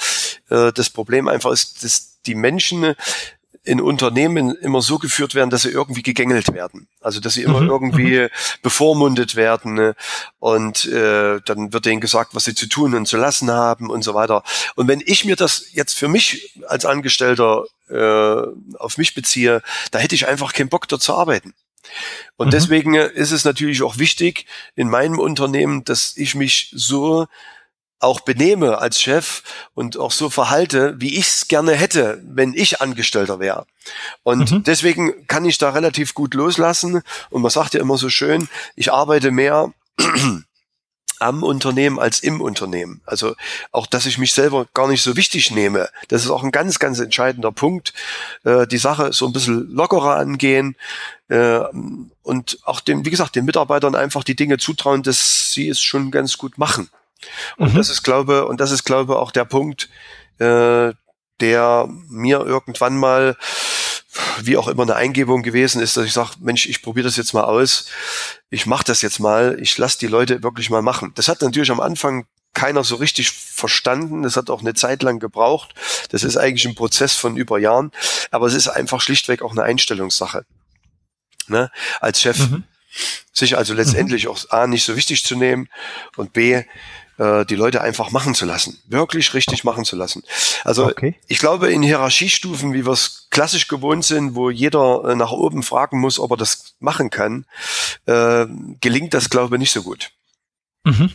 [0.49, 2.95] äh, das Problem einfach ist, dass die Menschen
[3.63, 6.88] in Unternehmen immer so geführt werden, dass sie irgendwie gegängelt werden.
[6.99, 7.69] Also dass sie immer mhm.
[7.69, 8.30] irgendwie mhm.
[8.62, 9.95] bevormundet werden ne?
[10.39, 14.04] und äh, dann wird denen gesagt, was sie zu tun und zu lassen haben und
[14.04, 14.43] so weiter.
[14.76, 19.99] Und wenn ich mir das jetzt für mich als Angestellter äh, auf mich beziehe, da
[19.99, 21.54] hätte ich einfach keinen Bock dort zu arbeiten.
[22.36, 22.52] Und mhm.
[22.52, 24.45] deswegen ist es natürlich auch wichtig
[24.76, 27.28] in meinem Unternehmen, dass ich mich so
[28.04, 32.82] auch benehme als Chef und auch so verhalte, wie ich es gerne hätte, wenn ich
[32.82, 33.66] Angestellter wäre.
[34.24, 34.63] Und mhm.
[34.63, 37.02] deswegen kann ich da relativ gut loslassen.
[37.30, 39.74] Und man sagt ja immer so schön, ich arbeite mehr
[41.20, 43.02] am Unternehmen als im Unternehmen.
[43.06, 43.36] Also
[43.72, 45.89] auch, dass ich mich selber gar nicht so wichtig nehme.
[46.10, 47.94] Das ist auch ein ganz, ganz entscheidender Punkt.
[48.44, 50.76] Äh, die Sache so ein bisschen lockerer angehen
[51.30, 51.62] äh,
[52.22, 56.12] und auch dem, wie gesagt, den Mitarbeitern einfach die Dinge zutrauen, dass sie es schon
[56.12, 56.89] ganz gut machen.
[57.58, 57.78] Und mhm.
[57.78, 59.90] das ist, glaube, und das ist, glaube, auch der Punkt,
[60.40, 60.94] äh,
[61.40, 63.36] der mir irgendwann mal
[64.42, 67.34] wie auch immer eine Eingebung gewesen ist, dass ich sage, Mensch, ich probiere das jetzt
[67.34, 67.86] mal aus,
[68.50, 71.12] ich mache das jetzt mal, ich lasse die Leute wirklich mal machen.
[71.16, 74.24] Das hat natürlich am Anfang keiner so richtig verstanden.
[74.24, 75.74] Das hat auch eine Zeit lang gebraucht.
[76.10, 77.92] Das ist eigentlich ein Prozess von über Jahren.
[78.32, 80.46] Aber es ist einfach schlichtweg auch eine Einstellungssache.
[81.48, 81.72] Ne?
[82.00, 82.64] Als Chef mhm.
[83.32, 84.32] sich also letztendlich mhm.
[84.32, 85.68] auch A nicht so wichtig zu nehmen
[86.16, 86.64] und B
[87.17, 90.23] äh, die Leute einfach machen zu lassen, wirklich richtig machen zu lassen.
[90.63, 91.15] Also okay.
[91.28, 95.63] ich glaube, in Hierarchiestufen, wie wir es klassisch gewohnt sind, wo jeder äh, nach oben
[95.63, 97.45] fragen muss, ob er das machen kann,
[98.06, 98.45] äh,
[98.82, 100.12] gelingt das, glaube ich, nicht so gut.
[100.86, 101.12] Mhm.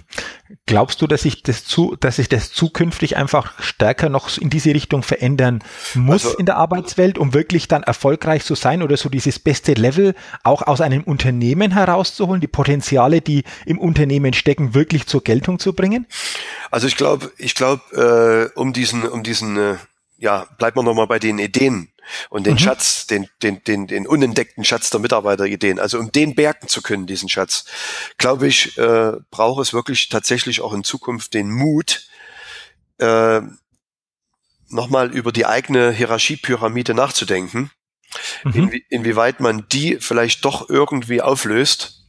[0.64, 4.70] Glaubst du, dass sich das zu, dass sich das zukünftig einfach stärker noch in diese
[4.70, 5.62] Richtung verändern
[5.94, 9.74] muss also, in der Arbeitswelt, um wirklich dann erfolgreich zu sein oder so dieses beste
[9.74, 15.58] Level auch aus einem Unternehmen herauszuholen, die Potenziale, die im Unternehmen stecken, wirklich zur Geltung
[15.58, 16.06] zu bringen?
[16.70, 19.76] Also ich glaube, ich glaube, äh, um diesen, um diesen, äh,
[20.18, 21.92] ja, bleibt man nochmal bei den Ideen
[22.28, 22.58] und den mhm.
[22.58, 27.06] Schatz, den, den, den, den unentdeckten Schatz der Mitarbeiterideen, also um den bergen zu können,
[27.06, 27.64] diesen Schatz,
[28.18, 32.08] glaube ich, äh, braucht es wirklich tatsächlich auch in Zukunft den Mut,
[32.98, 33.40] äh,
[34.68, 37.70] nochmal über die eigene Hierarchiepyramide nachzudenken,
[38.44, 38.52] mhm.
[38.54, 42.04] inwie inwieweit man die vielleicht doch irgendwie auflöst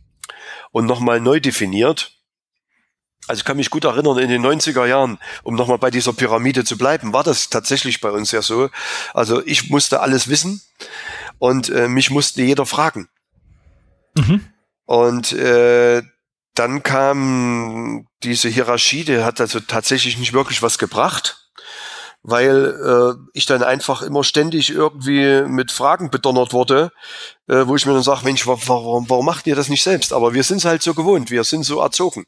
[0.71, 2.18] und nochmal neu definiert
[3.29, 6.63] also ich kann mich gut erinnern, in den 90er Jahren, um nochmal bei dieser Pyramide
[6.63, 8.69] zu bleiben, war das tatsächlich bei uns ja so.
[9.13, 10.61] Also ich musste alles wissen
[11.37, 13.07] und äh, mich musste jeder fragen.
[14.17, 14.47] Mhm.
[14.85, 16.01] Und äh,
[16.55, 21.51] dann kam diese Hierarchie, die hat also tatsächlich nicht wirklich was gebracht,
[22.23, 26.91] weil äh, ich dann einfach immer ständig irgendwie mit Fragen bedonnert wurde,
[27.47, 30.13] äh, wo ich mir dann sage, Mensch, warum, warum macht ihr das nicht selbst?
[30.13, 32.25] Aber wir sind es halt so gewohnt, wir sind so erzogen.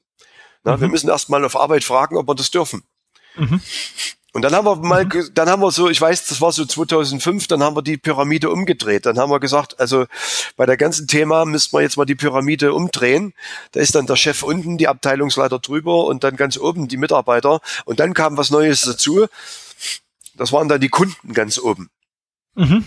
[0.63, 0.81] Na, mhm.
[0.81, 2.83] Wir müssen erst mal auf Arbeit fragen, ob wir das dürfen.
[3.35, 3.61] Mhm.
[4.33, 5.33] Und dann haben wir mal, mhm.
[5.33, 8.49] dann haben wir so, ich weiß, das war so 2005, dann haben wir die Pyramide
[8.49, 9.05] umgedreht.
[9.05, 10.05] Dann haben wir gesagt, also
[10.55, 13.33] bei der ganzen Thema müssten wir jetzt mal die Pyramide umdrehen.
[13.73, 17.59] Da ist dann der Chef unten, die Abteilungsleiter drüber und dann ganz oben die Mitarbeiter.
[17.83, 19.27] Und dann kam was Neues dazu.
[20.35, 21.89] Das waren dann die Kunden ganz oben.
[22.55, 22.85] Mhm.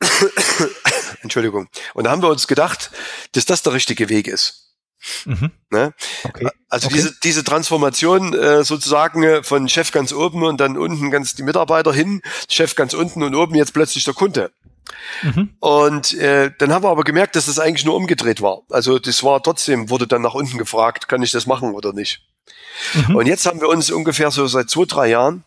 [1.22, 1.68] Entschuldigung.
[1.94, 2.90] Und da haben wir uns gedacht,
[3.32, 4.63] dass das der richtige Weg ist.
[5.24, 5.50] Mhm.
[5.70, 5.92] Ne?
[6.24, 6.48] Okay.
[6.68, 6.96] Also okay.
[6.96, 11.42] diese, diese Transformation äh, sozusagen äh, von Chef ganz oben und dann unten ganz die
[11.42, 14.50] Mitarbeiter hin, Chef ganz unten und oben jetzt plötzlich der Kunde.
[15.22, 15.50] Mhm.
[15.60, 18.62] Und äh, dann haben wir aber gemerkt, dass das eigentlich nur umgedreht war.
[18.70, 22.22] Also das war trotzdem, wurde dann nach unten gefragt, kann ich das machen oder nicht.
[22.94, 23.16] Mhm.
[23.16, 25.44] Und jetzt haben wir uns ungefähr so seit zwei, drei Jahren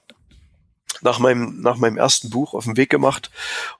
[1.02, 3.30] nach meinem, nach meinem ersten Buch auf den Weg gemacht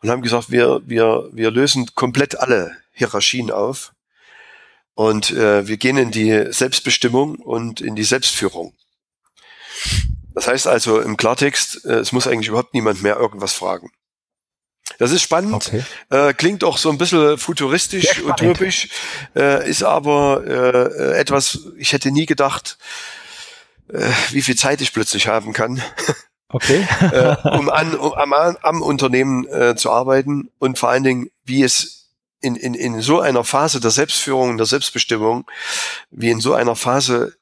[0.02, 3.94] und haben gesagt, wir, wir, wir lösen komplett alle Hierarchien auf
[4.98, 8.74] und äh, wir gehen in die Selbstbestimmung und in die Selbstführung.
[10.34, 13.92] Das heißt also im Klartext, äh, es muss eigentlich überhaupt niemand mehr irgendwas fragen.
[14.98, 15.84] Das ist spannend, okay.
[16.10, 18.90] äh, klingt auch so ein bisschen futuristisch, utopisch,
[19.36, 22.80] äh, ist aber äh, etwas, ich hätte nie gedacht,
[23.94, 25.82] äh, wie viel Zeit ich plötzlich haben kann.
[26.50, 26.88] Okay.
[27.02, 31.62] äh, um, an, um am, am Unternehmen äh, zu arbeiten und vor allen Dingen, wie
[31.62, 31.97] es
[32.42, 35.50] in, in, in so einer Phase der Selbstführung, der Selbstbestimmung,
[36.12, 37.36] wie in so einer Phase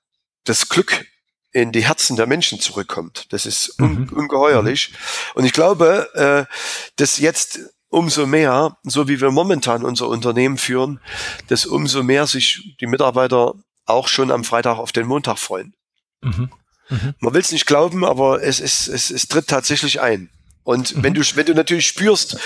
[0.45, 1.05] das Glück
[1.51, 3.27] in die Herzen der Menschen zurückkommt.
[3.31, 4.10] Das ist un mhm.
[4.10, 4.93] ungeheuerlich.
[5.36, 6.53] Und ich glaube, äh,
[6.97, 10.99] dass jetzt umso mehr, so wie wir momentan unser Unternehmen führen,
[11.47, 13.53] dass umso mehr sich die Mitarbeiter
[13.86, 15.73] auch schon am Freitag auf den Montag freuen.
[16.21, 16.49] Mhm.
[16.89, 17.15] Mhm.
[17.19, 20.29] Man will es nicht glauben, aber es, ist, es, es tritt tatsächlich ein.
[20.65, 22.38] Und wenn du, wenn du natürlich spürst,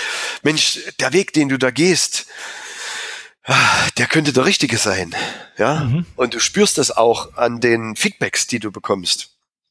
[0.42, 2.26] Mensch, der Weg, den du da gehst,
[3.44, 5.14] ah, der könnte der richtige sein.
[5.56, 5.84] Ja.
[5.84, 6.06] Mhm.
[6.16, 9.30] Und du spürst das auch an den Feedbacks, die du bekommst.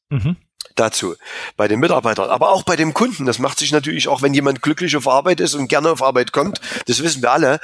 [0.10, 0.36] Mhm.
[0.74, 1.16] Dazu.
[1.58, 3.28] Bei den Mitarbeitern, aber auch bei dem Kunden.
[3.28, 6.32] Das macht sich natürlich auch, wenn jemand glücklich auf Arbeit ist und gerne auf Arbeit
[6.32, 7.60] kommt, das wissen wir alle,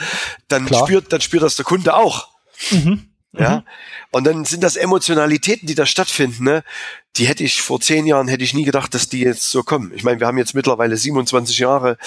[0.48, 0.86] dann Klar.
[0.86, 2.28] spürt, dann spürt das der Kunde auch.
[2.69, 3.10] Mhm.
[3.38, 3.58] Ja.
[3.58, 3.63] Mhm.
[4.12, 6.63] Und dann sind das Emotionalitäten, die da stattfinden, ne?
[7.17, 9.93] Die hätte ich vor zehn Jahren hätte ich nie gedacht, dass die jetzt so kommen.
[9.95, 11.98] Ich meine, wir haben jetzt mittlerweile 27 Jahre,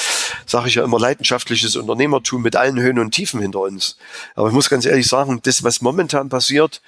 [0.44, 3.96] sage ich ja immer, leidenschaftliches Unternehmertum mit allen Höhen und Tiefen hinter uns.
[4.34, 6.82] Aber ich muss ganz ehrlich sagen, das, was momentan passiert,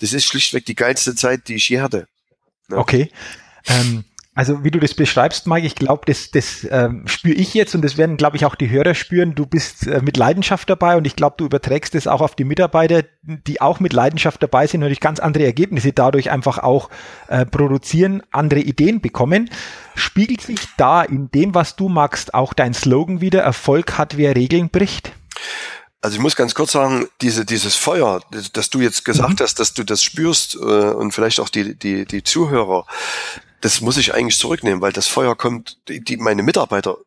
[0.00, 2.06] das ist schlichtweg die geilste Zeit, die ich je hatte.
[2.68, 2.76] Ne?
[2.76, 3.10] Okay.
[3.66, 4.04] Ähm
[4.36, 7.82] also wie du das beschreibst, Mike, ich glaube, das, das ähm, spüre ich jetzt und
[7.82, 9.36] das werden, glaube ich, auch die Hörer spüren.
[9.36, 12.42] Du bist äh, mit Leidenschaft dabei und ich glaube, du überträgst es auch auf die
[12.42, 16.90] Mitarbeiter, die auch mit Leidenschaft dabei sind, natürlich ganz andere Ergebnisse dadurch einfach auch
[17.28, 19.50] äh, produzieren, andere Ideen bekommen.
[19.94, 24.34] Spiegelt sich da in dem, was du magst, auch dein Slogan wieder, Erfolg hat, wer
[24.34, 25.12] Regeln bricht?
[26.00, 28.20] Also ich muss ganz kurz sagen, diese, dieses Feuer,
[28.52, 29.44] das du jetzt gesagt mhm.
[29.44, 32.84] hast, dass du das spürst äh, und vielleicht auch die, die, die Zuhörer,
[33.64, 36.98] das muss ich eigentlich zurücknehmen, weil das Feuer kommt, die, die meine Mitarbeiter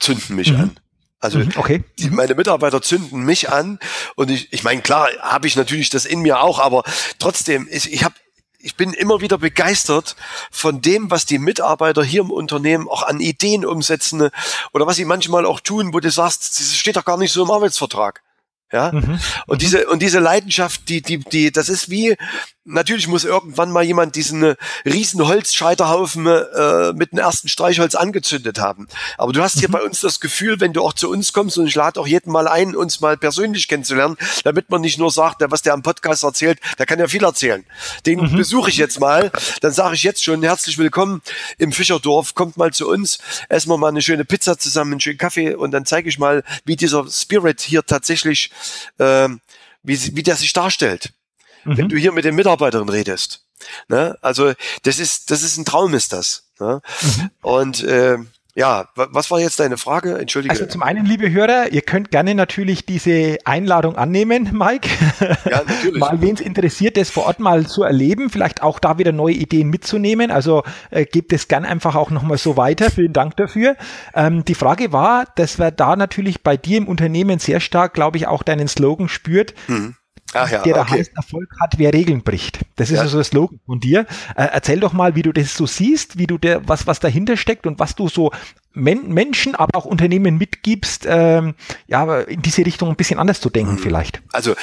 [0.00, 0.60] zünden mich mhm.
[0.60, 0.80] an.
[1.20, 1.84] Also mhm, okay.
[1.98, 3.78] die, meine Mitarbeiter zünden mich an
[4.14, 6.84] und ich, ich meine, klar, habe ich natürlich das in mir auch, aber
[7.18, 8.14] trotzdem, ich, ich habe
[8.58, 10.16] ich bin immer wieder begeistert
[10.50, 14.30] von dem, was die Mitarbeiter hier im Unternehmen auch an Ideen umsetzen
[14.72, 17.44] oder was sie manchmal auch tun, wo du sagst, das steht doch gar nicht so
[17.44, 18.22] im Arbeitsvertrag.
[18.72, 18.90] Ja.
[18.92, 19.20] Mhm.
[19.46, 22.16] Und diese, und diese Leidenschaft, die, die, die, das ist wie,
[22.66, 28.58] natürlich muss irgendwann mal jemand diesen äh, riesen Holzscheiterhaufen äh, mit dem ersten Streichholz angezündet
[28.58, 28.88] haben.
[29.18, 29.72] Aber du hast hier mhm.
[29.72, 32.32] bei uns das Gefühl, wenn du auch zu uns kommst und ich lade auch jeden
[32.32, 36.24] mal ein, uns mal persönlich kennenzulernen, damit man nicht nur sagt, was der am Podcast
[36.24, 37.64] erzählt, der kann ja viel erzählen.
[38.04, 38.36] Den mhm.
[38.36, 41.22] besuche ich jetzt mal, dann sage ich jetzt schon herzlich willkommen
[41.58, 45.18] im Fischerdorf, kommt mal zu uns, essen wir mal eine schöne Pizza zusammen, einen schönen
[45.18, 48.50] Kaffee und dann zeige ich mal, wie dieser Spirit hier tatsächlich,
[48.98, 49.28] äh,
[49.82, 51.12] wie, wie der sich darstellt
[51.66, 51.76] mhm.
[51.76, 53.44] wenn du hier mit den Mitarbeitern redest.
[53.88, 54.16] Ne?
[54.22, 54.52] Also
[54.82, 56.44] das ist, das ist ein Traum, ist das.
[56.60, 56.80] Ne?
[57.02, 57.30] Mhm.
[57.42, 58.18] Und äh,
[58.56, 60.16] ja, was war jetzt deine Frage?
[60.16, 60.50] Entschuldige.
[60.50, 64.88] Also zum einen, liebe Hörer, ihr könnt gerne natürlich diese Einladung annehmen, Mike.
[65.44, 65.94] Ja, natürlich.
[66.00, 69.34] mal wen es interessiert, das vor Ort mal zu erleben, vielleicht auch da wieder neue
[69.34, 70.30] Ideen mitzunehmen.
[70.30, 72.90] Also äh, gebt es gern einfach auch nochmal so weiter.
[72.90, 73.76] Vielen Dank dafür.
[74.14, 78.16] Ähm, die Frage war, dass wir da natürlich bei dir im Unternehmen sehr stark, glaube
[78.16, 79.52] ich, auch deinen Slogan spürt.
[79.68, 79.96] Mhm
[80.32, 80.98] Ach ja, der da okay.
[80.98, 82.60] heißt, Erfolg hat, wer Regeln bricht.
[82.76, 83.02] Das ist ja.
[83.02, 84.06] also das Slogan von dir.
[84.36, 87.36] Äh, erzähl doch mal, wie du das so siehst, wie du der, was, was dahinter
[87.36, 88.32] steckt und was du so
[88.72, 91.54] Men Menschen, aber auch Unternehmen mitgibst, ähm,
[91.86, 93.78] ja, in diese Richtung ein bisschen anders zu denken mhm.
[93.78, 94.20] vielleicht.
[94.32, 94.54] Also,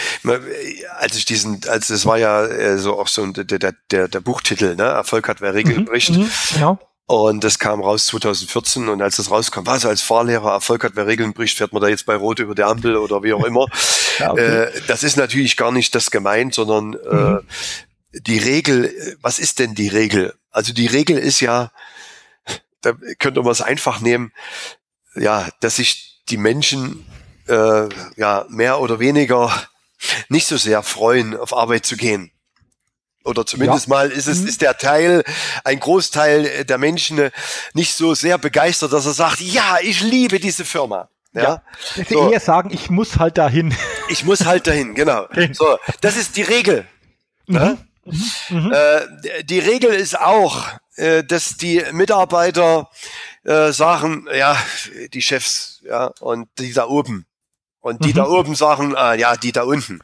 [0.99, 4.19] als ich diesen, als das war ja äh, so auch so der, der, der, der
[4.19, 4.83] Buchtitel, ne?
[4.83, 5.85] Erfolg hat, wer Regeln mhm.
[5.85, 6.11] bricht.
[6.11, 6.29] Mhm.
[6.53, 6.79] Genau.
[7.05, 11.05] Und das kam raus 2014 und als das rauskam, was als Fahrlehrer Erfolg hat, wer
[11.05, 13.67] Regeln bricht, fährt man da jetzt bei Rot über die Ampel oder wie auch immer.
[14.19, 14.63] ja, okay.
[14.63, 17.37] äh, das ist natürlich gar nicht das gemeint, sondern äh, mhm.
[18.13, 20.33] äh, die Regel, was ist denn die Regel?
[20.49, 21.71] Also die Regel ist ja,
[22.81, 24.31] da könnte man es einfach nehmen,
[25.15, 27.05] ja, dass sich die Menschen
[27.47, 29.51] äh, ja mehr oder weniger
[30.29, 32.32] nicht so sehr freuen, auf Arbeit zu gehen.
[33.23, 33.89] Oder zumindest ja.
[33.89, 34.47] mal ist es, mhm.
[34.47, 35.23] ist der Teil,
[35.63, 37.29] ein Großteil der Menschen
[37.73, 41.09] nicht so sehr begeistert, dass er sagt, ja, ich liebe diese Firma.
[41.33, 41.63] Ja, ja.
[41.95, 42.29] Ich so.
[42.29, 43.73] eher sagen, ich muss halt dahin.
[44.09, 45.27] Ich muss halt dahin, genau.
[45.53, 46.85] So, das ist die Regel.
[47.47, 47.55] Mhm.
[47.55, 47.77] Ja?
[48.05, 48.65] Mhm.
[48.65, 48.73] mhm.
[48.73, 52.89] Äh, die Regel ist auch, äh, dass die Mitarbeiter
[53.43, 54.57] äh, sagen, ja,
[55.13, 57.25] die Chefs, ja, und die da oben.
[57.79, 58.17] Und die mhm.
[58.17, 60.01] da oben sagen, äh, ja, die da unten.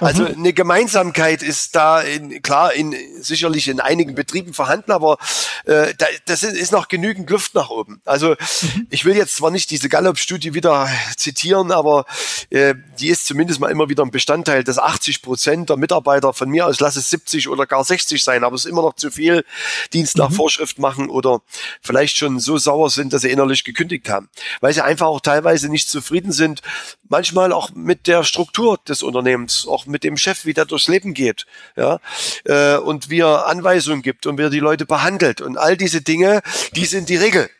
[0.00, 0.34] Also mhm.
[0.36, 5.18] eine Gemeinsamkeit ist da in, klar in, sicherlich in einigen Betrieben vorhanden, aber
[5.64, 8.00] äh, da, das ist noch genügend Luft nach oben.
[8.04, 8.86] Also mhm.
[8.90, 12.06] ich will jetzt zwar nicht diese Gallup-Studie wieder zitieren, aber
[12.50, 16.48] äh, die ist zumindest mal immer wieder ein Bestandteil, dass 80 Prozent der Mitarbeiter von
[16.48, 19.10] mir aus, lass es 70 oder gar 60 sein, aber es ist immer noch zu
[19.10, 19.44] viel,
[19.92, 20.34] Dienst nach mhm.
[20.34, 21.40] Vorschrift machen oder
[21.82, 24.28] vielleicht schon so sauer sind, dass sie innerlich gekündigt haben,
[24.60, 26.62] weil sie einfach auch teilweise nicht zufrieden sind,
[27.08, 31.14] manchmal auch mit der Struktur des Unternehmens auch mit dem Chef, wie der durchs Leben
[31.14, 32.00] geht, ja,
[32.44, 36.00] äh, und wie er Anweisungen gibt und wie er die Leute behandelt und all diese
[36.00, 36.40] Dinge,
[36.74, 37.50] die sind die Regel.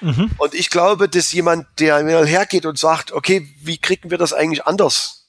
[0.00, 0.30] Mhm.
[0.38, 4.66] Und ich glaube, dass jemand, der hergeht und sagt, okay, wie kriegen wir das eigentlich
[4.66, 5.28] anders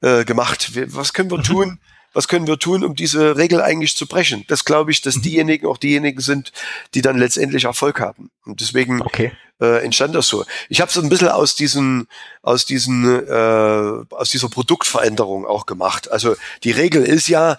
[0.00, 0.72] äh, gemacht?
[0.94, 1.44] Was können wir mhm.
[1.44, 1.80] tun?
[2.12, 4.44] Was können wir tun, um diese Regel eigentlich zu brechen?
[4.48, 5.22] Das glaube ich, dass mhm.
[5.22, 6.52] diejenigen auch diejenigen sind,
[6.94, 8.30] die dann letztendlich Erfolg haben.
[8.44, 10.44] Und deswegen okay äh, entstand das so.
[10.68, 12.08] Ich habe so ein bisschen aus diesen,
[12.42, 16.10] aus diesen, äh, aus dieser Produktveränderung auch gemacht.
[16.10, 17.58] Also die Regel ist ja,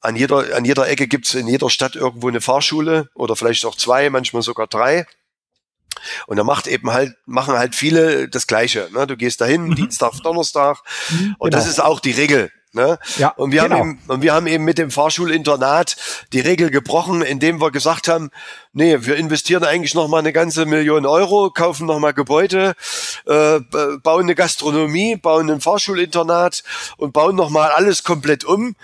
[0.00, 3.74] an jeder, an jeder Ecke gibt's in jeder Stadt irgendwo eine Fahrschule oder vielleicht auch
[3.74, 5.06] zwei, manchmal sogar drei.
[6.26, 8.88] Und da macht eben halt, machen halt viele das Gleiche.
[8.92, 9.06] Ne?
[9.06, 9.74] Du gehst dahin, mhm.
[9.74, 10.78] Dienstag, Donnerstag.
[11.10, 11.62] Mhm, und genau.
[11.62, 12.50] das ist auch die Regel.
[12.74, 12.98] Ne?
[13.18, 13.76] Ja, und, wir genau.
[13.78, 15.96] haben eben, und wir haben eben mit dem Fahrschulinternat
[16.32, 18.30] die Regel gebrochen, indem wir gesagt haben,
[18.72, 22.74] nee, wir investieren eigentlich noch mal eine ganze Million Euro, kaufen noch mal Gebäude,
[23.26, 23.60] äh,
[24.02, 26.64] bauen eine Gastronomie, bauen ein Fahrschulinternat
[26.96, 28.74] und bauen noch mal alles komplett um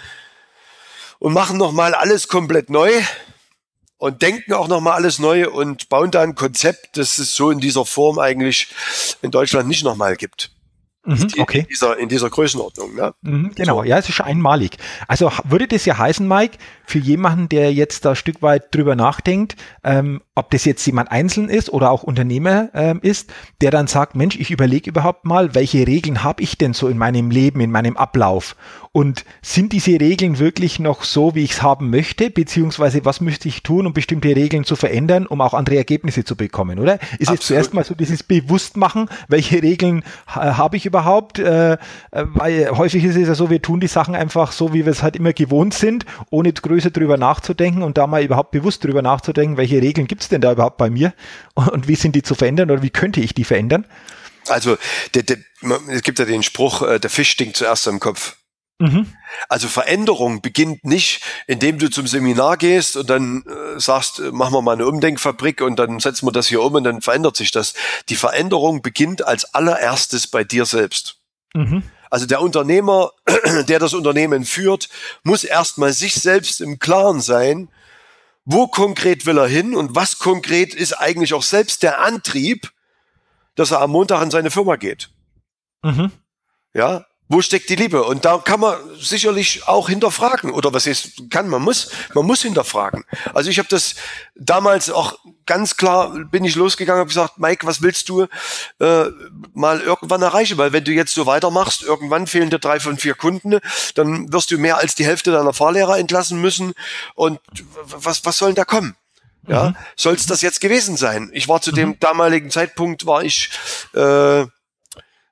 [1.18, 2.92] und machen noch mal alles komplett neu
[4.00, 7.50] und denken auch noch mal alles neu und bauen da ein Konzept, das es so
[7.50, 8.68] in dieser Form eigentlich
[9.20, 10.50] in Deutschland nicht noch mal gibt.
[11.04, 11.60] Mhm, okay.
[11.60, 12.94] In dieser, in dieser Größenordnung.
[12.94, 13.14] Ne?
[13.22, 13.84] Mhm, genau, so.
[13.84, 14.76] ja, es ist schon einmalig.
[15.08, 18.96] Also würde das ja heißen, Mike, für jemanden, der jetzt da ein Stück weit drüber
[18.96, 23.32] nachdenkt, ähm, ob das jetzt jemand einzeln ist oder auch Unternehmer ähm, ist,
[23.62, 26.98] der dann sagt, Mensch, ich überlege überhaupt mal, welche Regeln habe ich denn so in
[26.98, 28.56] meinem Leben, in meinem Ablauf?
[28.92, 32.28] Und sind diese Regeln wirklich noch so, wie ich es haben möchte?
[32.28, 36.36] Beziehungsweise was müsste ich tun, um bestimmte Regeln zu verändern, um auch andere Ergebnisse zu
[36.36, 36.94] bekommen, oder?
[36.94, 37.30] Ist Absolut.
[37.30, 41.38] jetzt zuerst mal so dieses Bewusstmachen, welche Regeln äh, habe ich überhaupt?
[41.38, 41.78] Äh,
[42.10, 45.02] weil häufig ist es ja so, wir tun die Sachen einfach so, wie wir es
[45.02, 49.56] halt immer gewohnt sind, ohne größer drüber nachzudenken und da mal überhaupt bewusst drüber nachzudenken,
[49.56, 51.14] welche Regeln gibt es denn da überhaupt bei mir
[51.54, 53.86] und, und wie sind die zu verändern oder wie könnte ich die verändern?
[54.48, 54.76] Also
[55.14, 55.38] der, der,
[55.88, 58.36] es gibt ja den Spruch, äh, der Fisch stinkt zuerst am Kopf.
[58.80, 59.12] Mhm.
[59.50, 64.54] Also Veränderung beginnt nicht, indem du zum Seminar gehst und dann äh, sagst, äh, machen
[64.54, 67.50] wir mal eine Umdenkfabrik und dann setzen wir das hier um und dann verändert sich
[67.50, 67.74] das.
[68.08, 71.18] Die Veränderung beginnt als allererstes bei dir selbst.
[71.52, 71.82] Mhm.
[72.08, 73.12] Also der Unternehmer,
[73.68, 74.88] der das Unternehmen führt,
[75.24, 77.68] muss erstmal sich selbst im Klaren sein,
[78.46, 82.72] wo konkret will er hin und was konkret ist eigentlich auch selbst der Antrieb,
[83.56, 85.10] dass er am Montag in seine Firma geht.
[85.82, 86.10] Mhm.
[86.72, 88.02] Ja, wo steckt die Liebe?
[88.02, 90.50] Und da kann man sicherlich auch hinterfragen.
[90.50, 93.04] Oder was ist, kann, man muss, man muss hinterfragen.
[93.32, 93.94] Also ich habe das
[94.34, 95.16] damals auch
[95.46, 98.22] ganz klar, bin ich losgegangen, habe gesagt, Mike, was willst du
[98.80, 99.04] äh,
[99.54, 100.58] mal irgendwann erreichen?
[100.58, 103.60] Weil wenn du jetzt so weitermachst, irgendwann fehlen dir drei von vier Kunden,
[103.94, 106.72] dann wirst du mehr als die Hälfte deiner Fahrlehrer entlassen müssen.
[107.14, 107.38] Und
[107.84, 108.96] was, was soll denn da kommen?
[109.46, 109.76] Ja, mhm.
[109.94, 111.30] soll es das jetzt gewesen sein?
[111.32, 112.00] Ich war zu dem mhm.
[112.00, 113.50] damaligen Zeitpunkt, war ich,
[113.94, 113.98] äh,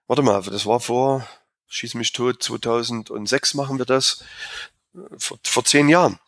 [0.07, 1.27] warte mal, das war vor
[1.69, 4.25] schieß mich tot, 2006 machen wir das,
[5.17, 6.19] vor, vor zehn Jahren.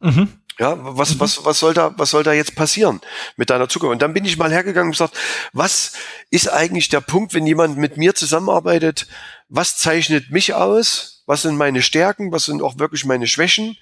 [0.00, 0.40] Mhm.
[0.58, 1.20] Ja, was, mhm.
[1.20, 3.00] was, was soll da, was soll da jetzt passieren
[3.36, 3.92] mit deiner Zukunft?
[3.92, 5.16] Und dann bin ich mal hergegangen und gesagt,
[5.54, 5.92] was
[6.30, 9.06] ist eigentlich der Punkt, wenn jemand mit mir zusammenarbeitet?
[9.48, 11.22] Was zeichnet mich aus?
[11.24, 12.30] Was sind meine Stärken?
[12.30, 13.78] Was sind auch wirklich meine Schwächen?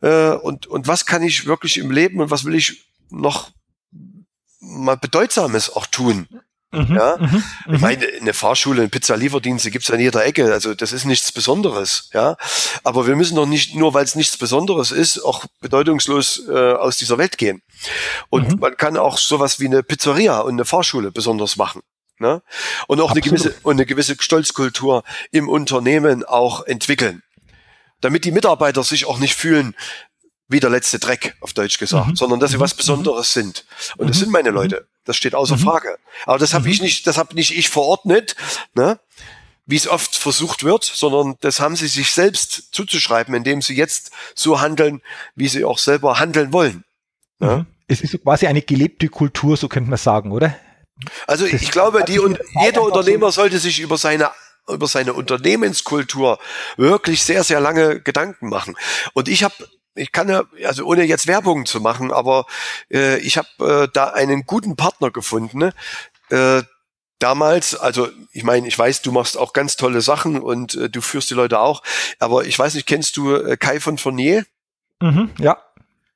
[0.00, 3.50] Äh, und, und was kann ich wirklich im Leben und was will ich noch
[4.60, 6.26] mal Bedeutsames auch tun?
[6.70, 7.80] Mhm, ja, mhm, ich mhm.
[7.80, 10.52] meine, eine Fahrschule, eine Pizza-Lieferdienste gibt's an jeder Ecke.
[10.52, 12.10] Also das ist nichts Besonderes.
[12.12, 12.36] Ja,
[12.84, 16.98] aber wir müssen doch nicht nur, weil es nichts Besonderes ist, auch bedeutungslos äh, aus
[16.98, 17.62] dieser Welt gehen.
[18.28, 18.60] Und mhm.
[18.60, 21.82] man kann auch sowas wie eine Pizzeria und eine Fahrschule besonders machen.
[22.18, 22.42] Ne?
[22.86, 27.22] Und auch eine gewisse und eine gewisse Stolzkultur im Unternehmen auch entwickeln,
[28.00, 29.74] damit die Mitarbeiter sich auch nicht fühlen,
[30.48, 32.16] wie der letzte Dreck, auf Deutsch gesagt, mhm.
[32.16, 32.78] sondern dass sie was mhm.
[32.78, 33.64] Besonderes sind.
[33.98, 34.88] Und das sind meine Leute.
[35.08, 35.60] Das steht außer mhm.
[35.60, 35.98] Frage.
[36.26, 36.72] Aber das habe mhm.
[36.72, 38.36] ich nicht, das habe nicht ich verordnet,
[38.74, 39.00] ne?
[39.64, 44.10] wie es oft versucht wird, sondern das haben sie sich selbst zuzuschreiben, indem sie jetzt
[44.34, 45.00] so handeln,
[45.34, 46.84] wie sie auch selber handeln wollen.
[47.38, 47.56] Ne?
[47.56, 47.66] Mhm.
[47.86, 50.54] Es ist quasi eine gelebte Kultur, so könnte man sagen, oder?
[51.26, 54.30] Also das ich glaube, die und jeder Unternehmer sollte sich über seine
[54.68, 56.38] über seine Unternehmenskultur
[56.76, 58.76] wirklich sehr, sehr lange Gedanken machen.
[59.14, 59.54] Und ich habe
[59.98, 62.46] ich kann ja, also ohne jetzt Werbung zu machen, aber
[62.90, 63.48] äh, ich habe
[63.84, 65.58] äh, da einen guten Partner gefunden.
[65.58, 65.72] Ne?
[66.30, 66.62] Äh,
[67.18, 71.00] damals, also ich meine, ich weiß, du machst auch ganz tolle Sachen und äh, du
[71.00, 71.82] führst die Leute auch,
[72.18, 74.44] aber ich weiß nicht, kennst du äh, Kai von Fournier?
[75.00, 75.58] Mhm, ja.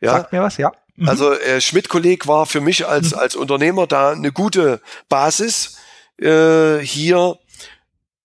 [0.01, 0.13] ja.
[0.13, 0.73] Sagt mir was, ja.
[0.97, 1.09] Mhm.
[1.09, 3.19] Also äh, Schmidt-Kolleg war für mich als, mhm.
[3.19, 5.79] als Unternehmer da eine gute Basis,
[6.19, 7.39] äh, hier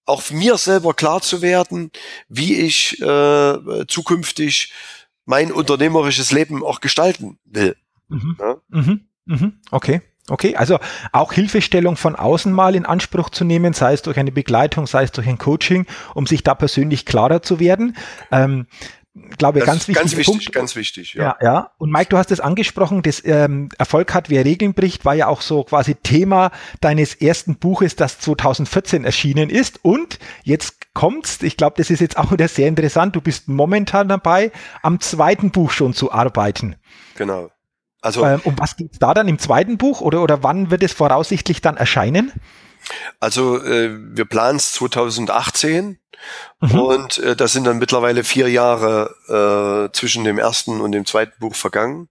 [0.05, 1.91] auch mir selber klar zu werden,
[2.29, 4.71] wie ich äh, zukünftig
[5.27, 7.75] mein unternehmerisches Leben auch gestalten will.
[8.07, 8.37] Mhm.
[8.39, 8.55] Ja?
[8.69, 9.01] Mhm.
[9.25, 9.53] Mhm.
[9.69, 10.01] Okay.
[10.29, 10.77] Okay, also
[11.13, 15.03] auch Hilfestellung von außen mal in Anspruch zu nehmen, sei es durch eine Begleitung, sei
[15.03, 15.85] es durch ein Coaching,
[16.15, 17.95] um sich da persönlich klarer zu werden.
[18.29, 18.67] Ähm,
[19.37, 20.01] glaube, das ganz wichtig.
[20.01, 20.53] Ganz wichtig, Punkt.
[20.53, 21.23] ganz wichtig, ja.
[21.23, 21.37] ja.
[21.41, 25.13] Ja, Und Mike, du hast es angesprochen, das ähm, Erfolg hat, wer Regeln bricht, war
[25.13, 26.51] ja auch so quasi Thema
[26.81, 29.83] deines ersten Buches, das 2014 erschienen ist.
[29.83, 34.07] Und jetzt kommt's, ich glaube, das ist jetzt auch wieder sehr interessant, du bist momentan
[34.07, 34.51] dabei,
[34.81, 36.75] am zweiten Buch schon zu arbeiten.
[37.15, 37.49] Genau.
[38.01, 40.93] Also, ähm, um was geht's da dann im zweiten Buch oder, oder wann wird es
[40.93, 42.31] voraussichtlich dann erscheinen?
[43.19, 45.99] Also äh, wir planen es 2018
[46.61, 46.79] mhm.
[46.79, 51.39] und äh, das sind dann mittlerweile vier Jahre äh, zwischen dem ersten und dem zweiten
[51.39, 52.09] Buch vergangen.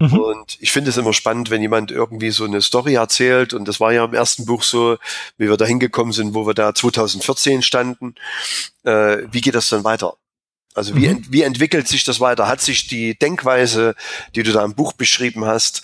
[0.00, 0.18] Mhm.
[0.18, 3.52] Und ich finde es immer spannend, wenn jemand irgendwie so eine Story erzählt.
[3.52, 4.96] Und das war ja im ersten Buch so,
[5.38, 8.14] wie wir da hingekommen sind, wo wir da 2014 standen.
[8.84, 10.14] Äh, wie geht das dann weiter?
[10.74, 11.26] Also wie, mhm.
[11.30, 12.46] wie entwickelt sich das weiter?
[12.46, 13.96] Hat sich die Denkweise,
[14.36, 15.82] die du da im Buch beschrieben hast,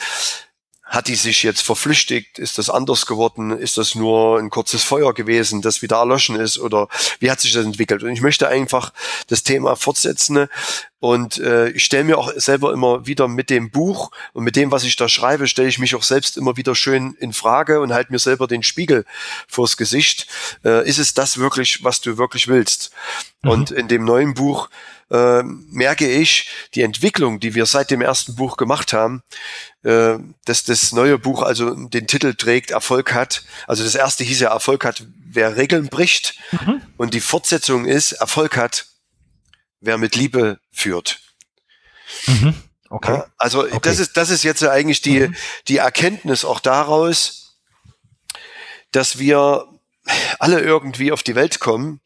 [0.94, 2.38] hat die sich jetzt verflüchtigt?
[2.38, 3.50] Ist das anders geworden?
[3.50, 6.57] Ist das nur ein kurzes Feuer gewesen, das wieder erloschen ist?
[6.59, 8.04] Oder wie hat sich das entwickelt?
[8.04, 8.92] Und ich möchte einfach
[9.26, 10.48] das Thema fortsetzen.
[11.04, 14.70] Und äh, ich stelle mir auch selber immer wieder mit dem Buch und mit dem,
[14.70, 17.92] was ich da schreibe, stelle ich mich auch selbst immer wieder schön in Frage und
[17.92, 19.04] halte mir selber den Spiegel
[19.46, 20.26] vors Gesicht.
[20.64, 22.90] Äh, ist es das wirklich, was du wirklich willst?
[23.42, 23.50] Mhm.
[23.50, 24.70] Und in dem neuen Buch
[25.10, 29.22] äh, merke ich die Entwicklung, die wir seit dem ersten Buch gemacht haben,
[29.82, 30.14] äh,
[30.46, 33.44] dass das neue Buch also den Titel trägt, Erfolg hat.
[33.66, 36.38] Also das erste hieß ja Erfolg hat, wer Regeln bricht.
[36.52, 36.81] Mhm.
[36.96, 38.87] Und die Fortsetzung ist, Erfolg hat,
[39.85, 41.20] wer mit Liebe führt.
[42.26, 42.54] Mhm.
[42.90, 43.14] Okay.
[43.14, 43.78] Ja, also okay.
[43.82, 45.37] das ist das ist jetzt eigentlich die mhm.
[45.68, 47.56] die Erkenntnis auch daraus,
[48.92, 49.66] dass wir
[50.38, 52.00] alle irgendwie auf die Welt kommen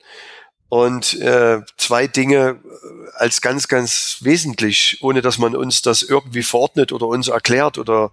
[0.68, 2.60] und äh, zwei Dinge
[3.14, 8.12] als ganz, ganz wesentlich, ohne dass man uns das irgendwie verordnet oder uns erklärt oder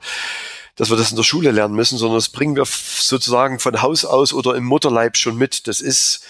[0.76, 4.04] dass wir das in der Schule lernen müssen, sondern das bringen wir sozusagen von Haus
[4.04, 5.68] aus oder im Mutterleib schon mit.
[5.68, 6.26] Das ist,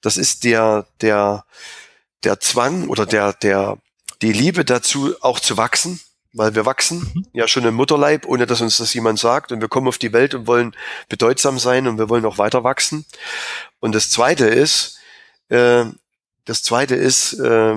[0.00, 1.44] das ist der, der,
[2.24, 3.78] der Zwang oder der, der,
[4.22, 6.00] die Liebe dazu auch zu wachsen,
[6.32, 7.26] weil wir wachsen mhm.
[7.32, 9.52] ja schon im Mutterleib, ohne dass uns das jemand sagt.
[9.52, 10.74] Und wir kommen auf die Welt und wollen
[11.08, 13.06] bedeutsam sein und wir wollen auch weiter wachsen.
[13.80, 14.98] Und das zweite ist,
[15.48, 15.84] äh,
[16.44, 17.76] das zweite ist, äh,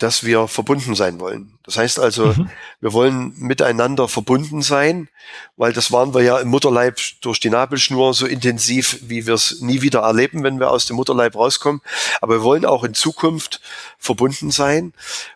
[0.00, 1.58] dass wir verbunden sein wollen.
[1.64, 2.50] Das heißt also, mhm.
[2.80, 5.08] wir wollen miteinander verbunden sein,
[5.56, 9.60] weil das waren wir ja im Mutterleib durch die Nabelschnur so intensiv, wie wir es
[9.60, 11.82] nie wieder erleben, wenn wir aus dem Mutterleib rauskommen.
[12.22, 13.60] Aber wir wollen auch in Zukunft
[13.98, 14.94] verbunden sein.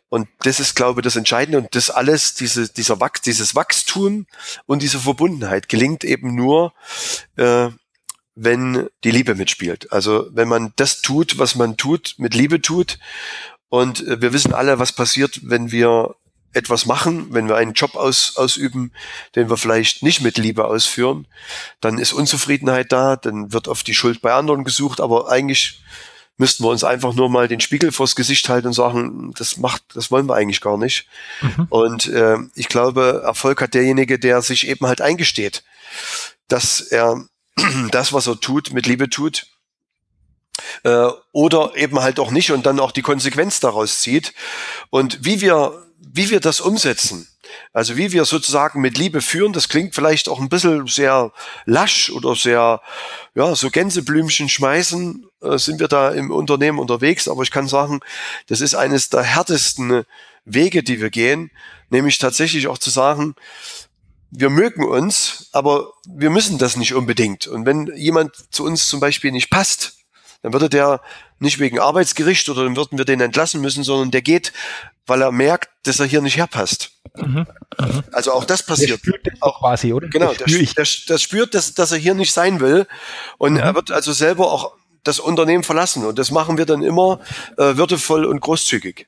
[0.08, 1.58] Und das ist, glaube ich, das Entscheidende.
[1.58, 4.26] Und das alles, diese, dieser Wach, dieses Wachstum
[4.64, 6.72] und diese Verbundenheit gelingt eben nur,
[7.36, 7.68] äh,
[8.34, 9.92] wenn die Liebe mitspielt.
[9.92, 12.98] Also wenn man das tut, was man tut, mit Liebe tut
[13.68, 16.14] und äh, wir wissen alle, was passiert, wenn wir
[16.54, 18.92] etwas machen, wenn wir einen Job aus, ausüben,
[19.34, 21.26] den wir vielleicht nicht mit Liebe ausführen,
[21.80, 25.82] dann ist Unzufriedenheit da, dann wird oft die Schuld bei anderen gesucht, aber eigentlich
[26.36, 29.82] müssten wir uns einfach nur mal den Spiegel vors Gesicht halten und sagen, das macht,
[29.94, 31.06] das wollen wir eigentlich gar nicht.
[31.40, 31.66] Mhm.
[31.70, 35.62] Und äh, ich glaube, Erfolg hat derjenige, der sich eben halt eingesteht,
[36.48, 37.24] dass er
[37.90, 39.46] das, was er tut, mit Liebe tut
[40.82, 44.34] äh, oder eben halt auch nicht und dann auch die Konsequenz daraus zieht.
[44.90, 47.28] Und wie wir, wie wir das umsetzen,
[47.72, 51.32] also wie wir sozusagen mit Liebe führen, das klingt vielleicht auch ein bisschen sehr
[51.66, 52.80] lasch oder sehr,
[53.34, 57.28] ja, so Gänseblümchen schmeißen, äh, sind wir da im Unternehmen unterwegs.
[57.28, 58.00] Aber ich kann sagen,
[58.48, 60.04] das ist eines der härtesten
[60.44, 61.50] Wege, die wir gehen,
[61.90, 63.34] nämlich tatsächlich auch zu sagen,
[64.30, 67.46] wir mögen uns, aber wir müssen das nicht unbedingt.
[67.46, 70.03] Und wenn jemand zu uns zum Beispiel nicht passt,
[70.44, 71.00] dann würde der
[71.38, 74.52] nicht wegen Arbeitsgericht oder dann würden wir den entlassen müssen, sondern der geht,
[75.06, 76.90] weil er merkt, dass er hier nicht herpasst.
[77.16, 77.46] Mhm.
[77.78, 78.04] Mhm.
[78.12, 78.90] Also auch das passiert.
[78.90, 80.06] Der spürt das auch quasi, oder?
[80.08, 82.86] Genau, das, spür der, der, spürt, dass, dass er hier nicht sein will.
[83.38, 83.60] Und mhm.
[83.60, 86.04] er wird also selber auch das Unternehmen verlassen.
[86.04, 87.20] Und das machen wir dann immer
[87.56, 89.06] äh, würdevoll und großzügig.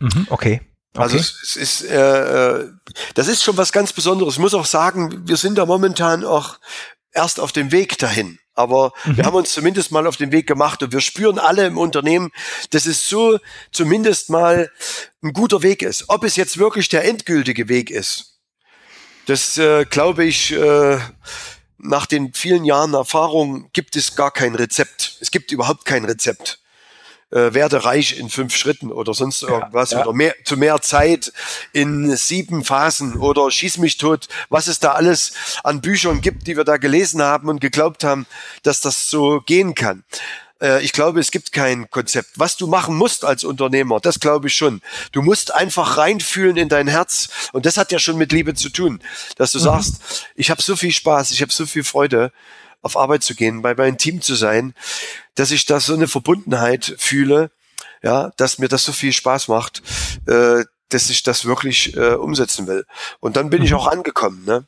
[0.00, 0.60] Mhm, okay.
[0.94, 1.16] Also okay.
[1.16, 2.68] Also es, es ist, äh, äh,
[3.14, 4.34] das ist schon was ganz Besonderes.
[4.34, 6.58] Ich muss auch sagen, wir sind da momentan auch
[7.12, 8.38] erst auf dem Weg dahin.
[8.54, 9.16] Aber mhm.
[9.16, 12.30] wir haben uns zumindest mal auf den Weg gemacht und wir spüren alle im Unternehmen,
[12.70, 13.38] dass es so
[13.72, 14.70] zumindest mal
[15.22, 16.04] ein guter Weg ist.
[16.08, 18.38] Ob es jetzt wirklich der endgültige Weg ist,
[19.26, 20.98] das äh, glaube ich, äh,
[21.78, 25.16] nach den vielen Jahren Erfahrung gibt es gar kein Rezept.
[25.20, 26.59] Es gibt überhaupt kein Rezept
[27.30, 31.32] äh, werde reich in fünf Schritten oder sonst irgendwas ja, oder mehr, zu mehr Zeit
[31.72, 36.56] in sieben Phasen oder schieß mich tot, was es da alles an Büchern gibt, die
[36.56, 38.26] wir da gelesen haben und geglaubt haben,
[38.62, 40.04] dass das so gehen kann
[40.60, 42.30] äh, ich glaube, es gibt kein Konzept.
[42.36, 44.82] Was du machen musst als Unternehmer, das glaube ich schon.
[45.12, 47.28] Du musst einfach reinfühlen in dein Herz.
[47.52, 49.00] Und das hat ja schon mit Liebe zu tun,
[49.36, 49.64] dass du mhm.
[49.64, 52.32] sagst, ich habe so viel Spaß, ich habe so viel Freude
[52.82, 54.74] auf Arbeit zu gehen, bei meinem Team zu sein,
[55.40, 57.50] dass ich da so eine Verbundenheit fühle,
[58.02, 59.80] ja, dass mir das so viel Spaß macht,
[60.26, 62.84] äh, dass ich das wirklich äh, umsetzen will.
[63.20, 63.64] Und dann bin mhm.
[63.64, 64.66] ich auch angekommen, ne?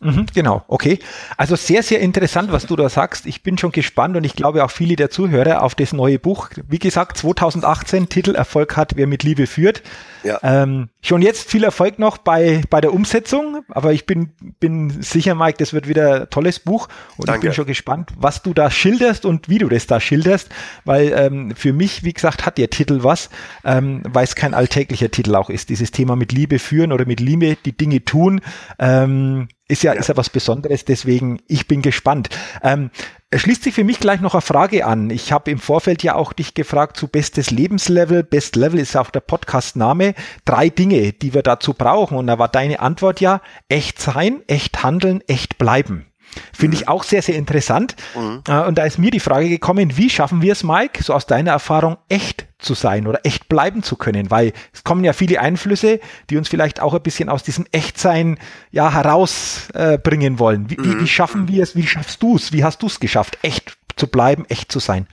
[0.00, 0.98] Mhm, genau, okay.
[1.36, 3.26] Also sehr, sehr interessant, was du da sagst.
[3.26, 6.50] Ich bin schon gespannt und ich glaube auch viele der Zuhörer auf das neue Buch.
[6.68, 9.82] Wie gesagt, 2018 Titel Erfolg hat, wer mit Liebe führt.
[10.22, 10.38] Ja.
[10.42, 14.30] Ähm, schon jetzt viel Erfolg noch bei, bei der Umsetzung, aber ich bin,
[14.60, 17.38] bin sicher, Mike, das wird wieder ein tolles Buch und Danke.
[17.38, 20.48] ich bin schon gespannt, was du da schilderst und wie du das da schilderst,
[20.84, 23.30] weil ähm, für mich, wie gesagt, hat der Titel was,
[23.64, 25.68] ähm, weil es kein alltäglicher Titel auch ist.
[25.68, 28.40] Dieses Thema mit Liebe führen oder mit Liebe die Dinge tun.
[28.78, 32.28] Ähm, ist ja, ja, ist ja was Besonderes, deswegen ich bin gespannt.
[32.62, 32.90] Ähm,
[33.34, 35.10] schließt sich für mich gleich noch eine Frage an.
[35.10, 38.22] Ich habe im Vorfeld ja auch dich gefragt zu bestes Lebenslevel.
[38.22, 40.14] Best Level ist auch der Podcast-Name.
[40.44, 42.16] Drei Dinge, die wir dazu brauchen.
[42.16, 46.06] Und da war deine Antwort ja echt sein, echt handeln, echt bleiben.
[46.52, 46.82] Finde mhm.
[46.82, 47.96] ich auch sehr, sehr interessant.
[48.14, 48.42] Mhm.
[48.48, 51.26] Äh, und da ist mir die Frage gekommen, wie schaffen wir es, Mike, so aus
[51.26, 54.30] deiner Erfahrung echt zu sein oder echt bleiben zu können?
[54.30, 56.00] Weil es kommen ja viele Einflüsse,
[56.30, 58.38] die uns vielleicht auch ein bisschen aus diesem Echtsein
[58.70, 60.70] ja herausbringen äh, wollen.
[60.70, 60.84] Wie, mhm.
[60.84, 61.76] wie, wie schaffen wir es?
[61.76, 62.52] Wie schaffst du es?
[62.52, 65.06] Wie hast du es geschafft, echt zu bleiben, echt zu sein?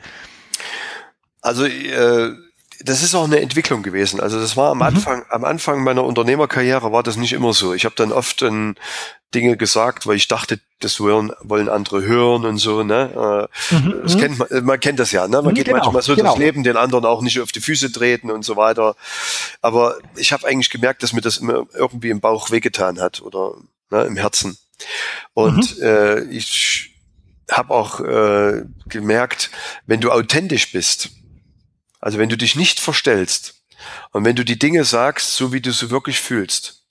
[1.42, 2.32] Also äh,
[2.82, 4.20] das ist auch eine Entwicklung gewesen.
[4.20, 4.84] Also das war am mhm.
[4.84, 7.74] Anfang, am Anfang meiner Unternehmerkarriere war das nicht immer so.
[7.74, 8.76] Ich habe dann oft dann
[9.34, 12.84] Dinge gesagt, weil ich dachte, das wollen, wollen andere hören und so.
[12.84, 13.50] Ne?
[13.72, 14.02] Äh, mhm.
[14.04, 14.20] Das mhm.
[14.20, 15.28] kennt man, man kennt das ja.
[15.28, 15.42] Ne?
[15.42, 16.32] Man mhm, geht genau, manchmal so genau.
[16.32, 18.96] das Leben, den anderen auch nicht auf die Füße treten und so weiter.
[19.62, 23.56] Aber ich habe eigentlich gemerkt, dass mir das immer irgendwie im Bauch wehgetan hat oder
[23.90, 24.58] ne, im Herzen.
[25.34, 25.84] Und mhm.
[25.84, 26.92] äh, ich
[27.52, 29.52] habe auch äh, gemerkt,
[29.86, 31.10] wenn du authentisch bist,
[32.00, 33.64] also wenn du dich nicht verstellst
[34.12, 36.84] und wenn du die Dinge sagst, so wie du sie wirklich fühlst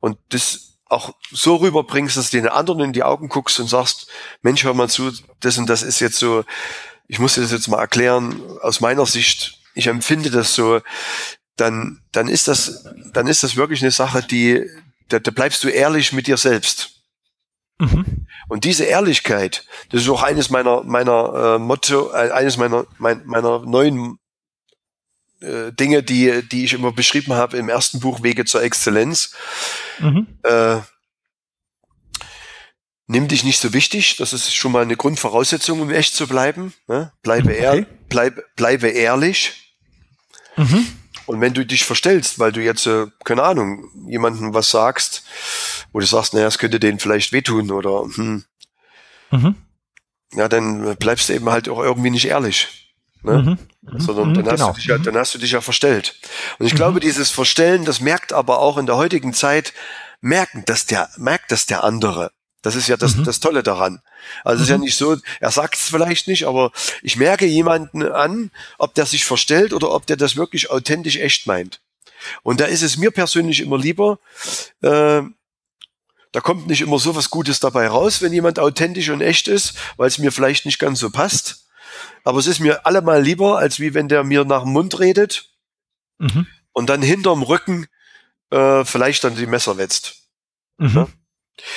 [0.00, 4.08] und das auch so rüberbringst, dass du den anderen in die Augen guckst und sagst,
[4.42, 6.44] Mensch, hör mal zu, das und das ist jetzt so,
[7.08, 10.80] ich muss dir das jetzt mal erklären, aus meiner Sicht, ich empfinde das so,
[11.56, 14.64] dann, dann ist das, dann ist das wirklich eine Sache, die,
[15.08, 17.02] da, da bleibst du ehrlich mit dir selbst.
[17.78, 18.26] Mhm.
[18.48, 23.22] Und diese Ehrlichkeit, das ist auch eines meiner, meiner äh, Motto, äh, eines meiner, mein,
[23.24, 24.18] meiner neuen
[25.42, 29.34] äh, Dinge, die, die ich immer beschrieben habe im ersten Buch Wege zur Exzellenz.
[29.98, 30.26] Mhm.
[30.42, 30.78] Äh,
[33.06, 36.72] nimm dich nicht so wichtig, das ist schon mal eine Grundvoraussetzung, um echt zu bleiben.
[36.88, 37.12] Ne?
[37.22, 37.60] Bleibe, okay.
[37.60, 39.76] ehr, bleib, bleibe ehrlich.
[40.56, 40.86] Mhm.
[41.26, 45.24] Und wenn du dich verstellst, weil du jetzt, äh, keine Ahnung, jemandem was sagst,
[45.92, 48.44] wo du sagst, naja, es könnte denen vielleicht wehtun oder hm,
[49.30, 49.54] mhm.
[50.32, 52.91] ja, dann bleibst du eben halt auch irgendwie nicht ehrlich.
[53.22, 53.58] Ne?
[53.82, 53.98] Mhm.
[54.00, 54.72] Sondern mhm, dann, hast genau.
[54.72, 56.16] du dich ja, dann hast du dich ja verstellt.
[56.58, 56.76] Und ich mhm.
[56.76, 59.72] glaube, dieses Verstellen, das merkt aber auch in der heutigen Zeit,
[60.20, 62.32] merken, dass der, merkt das der andere.
[62.62, 63.24] Das ist ja das, mhm.
[63.24, 64.00] das Tolle daran.
[64.44, 64.84] Also es ist ja mhm.
[64.84, 66.70] nicht so, er sagt es vielleicht nicht, aber
[67.02, 71.46] ich merke jemanden an, ob der sich verstellt oder ob der das wirklich authentisch echt
[71.46, 71.80] meint.
[72.44, 74.20] Und da ist es mir persönlich immer lieber,
[74.82, 75.22] äh,
[76.32, 79.74] da kommt nicht immer so was Gutes dabei raus, wenn jemand authentisch und echt ist,
[79.96, 81.61] weil es mir vielleicht nicht ganz so passt.
[82.24, 85.50] Aber es ist mir allemal lieber, als wie wenn der mir nach dem Mund redet
[86.18, 86.46] mhm.
[86.72, 87.86] und dann hinterm Rücken
[88.50, 90.28] äh, vielleicht dann die Messer wetzt.
[90.78, 90.94] Mhm.
[90.94, 91.08] Ja?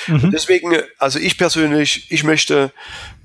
[0.08, 0.30] Mhm.
[0.30, 2.72] deswegen, also ich persönlich, ich möchte,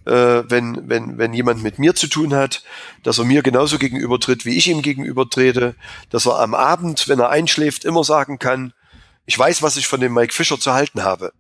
[0.06, 2.64] äh, wenn, wenn, wenn jemand mit mir zu tun hat,
[3.04, 5.76] dass er mir genauso gegenübertritt, wie ich ihm gegenübertrete,
[6.10, 8.74] dass er am Abend, wenn er einschläft, immer sagen kann,
[9.26, 11.32] ich weiß, was ich von dem Mike Fischer zu halten habe.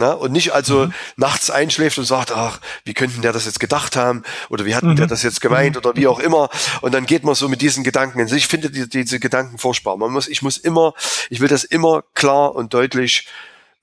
[0.00, 0.94] Na, und nicht also mhm.
[1.16, 4.92] nachts einschläft und sagt, ach, wie könnten der das jetzt gedacht haben oder wie hatten
[4.92, 4.96] mhm.
[4.96, 5.80] der das jetzt gemeint mhm.
[5.80, 6.48] oder wie auch immer.
[6.80, 8.44] Und dann geht man so mit diesen Gedanken in sich.
[8.44, 9.98] Ich finde die, diese Gedanken furchtbar.
[9.98, 10.94] Man muss, ich muss immer,
[11.28, 13.28] ich will das immer klar und deutlich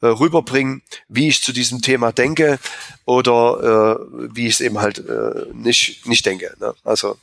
[0.01, 2.57] äh, rüberbringen, wie ich zu diesem Thema denke
[3.05, 6.51] oder äh, wie ich es eben halt äh, nicht, nicht denke.
[6.59, 6.73] Ne?
[6.83, 7.15] Also.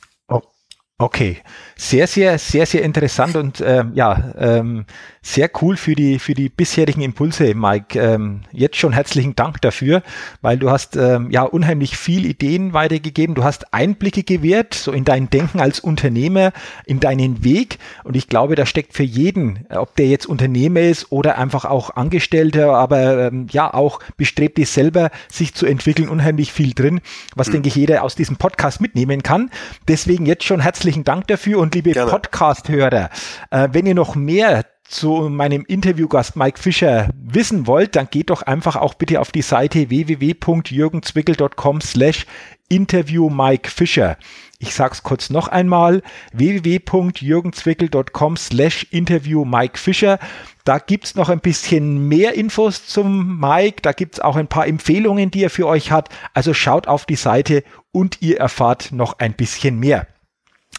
[0.97, 1.41] Okay,
[1.75, 4.85] sehr, sehr, sehr, sehr interessant und ähm, ja, ähm,
[5.25, 7.99] sehr cool für die, für die bisherigen Impulse, Mike.
[7.99, 10.03] Ähm, jetzt schon herzlichen Dank dafür,
[10.43, 13.33] weil du hast ähm, ja unheimlich viel Ideen weitergegeben.
[13.33, 16.51] Du hast Einblicke gewährt, so in dein Denken als Unternehmer,
[16.85, 17.79] in deinen Weg.
[18.03, 21.95] Und ich glaube, da steckt für jeden, ob der jetzt Unternehmer ist oder einfach auch
[21.95, 27.01] Angestellter, aber ähm, ja auch bestrebt ist selber, sich zu entwickeln, unheimlich viel drin,
[27.35, 27.53] was mhm.
[27.53, 29.49] denke ich jeder aus diesem Podcast mitnehmen kann.
[29.87, 33.09] Deswegen jetzt schon herzlichen Dank dafür und liebe Podcast-Hörer,
[33.49, 38.43] äh, wenn ihr noch mehr zu meinem Interviewgast Mike Fischer wissen wollt, dann geht doch
[38.43, 42.25] einfach auch bitte auf die Seite www.jürgenzwickel.com slash
[42.69, 44.17] interview Mike Fischer.
[44.59, 46.01] Ich sag's kurz noch einmal,
[46.33, 50.19] www.jürgenzwickel.com slash interview Mike Fischer.
[50.63, 55.29] Da gibt's noch ein bisschen mehr Infos zum Mike, da gibt's auch ein paar Empfehlungen,
[55.29, 56.09] die er für euch hat.
[56.33, 60.07] Also schaut auf die Seite und ihr erfahrt noch ein bisschen mehr.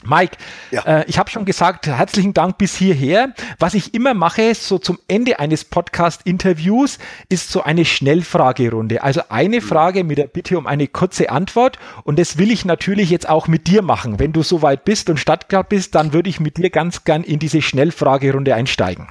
[0.05, 0.36] Mike,
[0.70, 0.82] ja.
[0.82, 3.32] äh, ich habe schon gesagt, herzlichen Dank bis hierher.
[3.59, 9.03] Was ich immer mache, so zum Ende eines Podcast-Interviews, ist so eine Schnellfragerunde.
[9.03, 11.78] Also eine Frage mit der Bitte um eine kurze Antwort.
[12.05, 14.18] Und das will ich natürlich jetzt auch mit dir machen.
[14.18, 17.38] Wenn du soweit bist und startklar bist, dann würde ich mit dir ganz gern in
[17.38, 19.09] diese Schnellfragerunde einsteigen.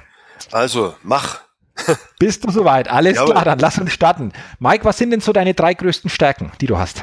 [0.52, 1.40] Also, mach.
[2.18, 2.88] bist du soweit?
[2.88, 3.32] Alles Jawohl.
[3.32, 4.32] klar, dann lass uns starten.
[4.60, 7.02] Mike, was sind denn so deine drei größten Stärken, die du hast?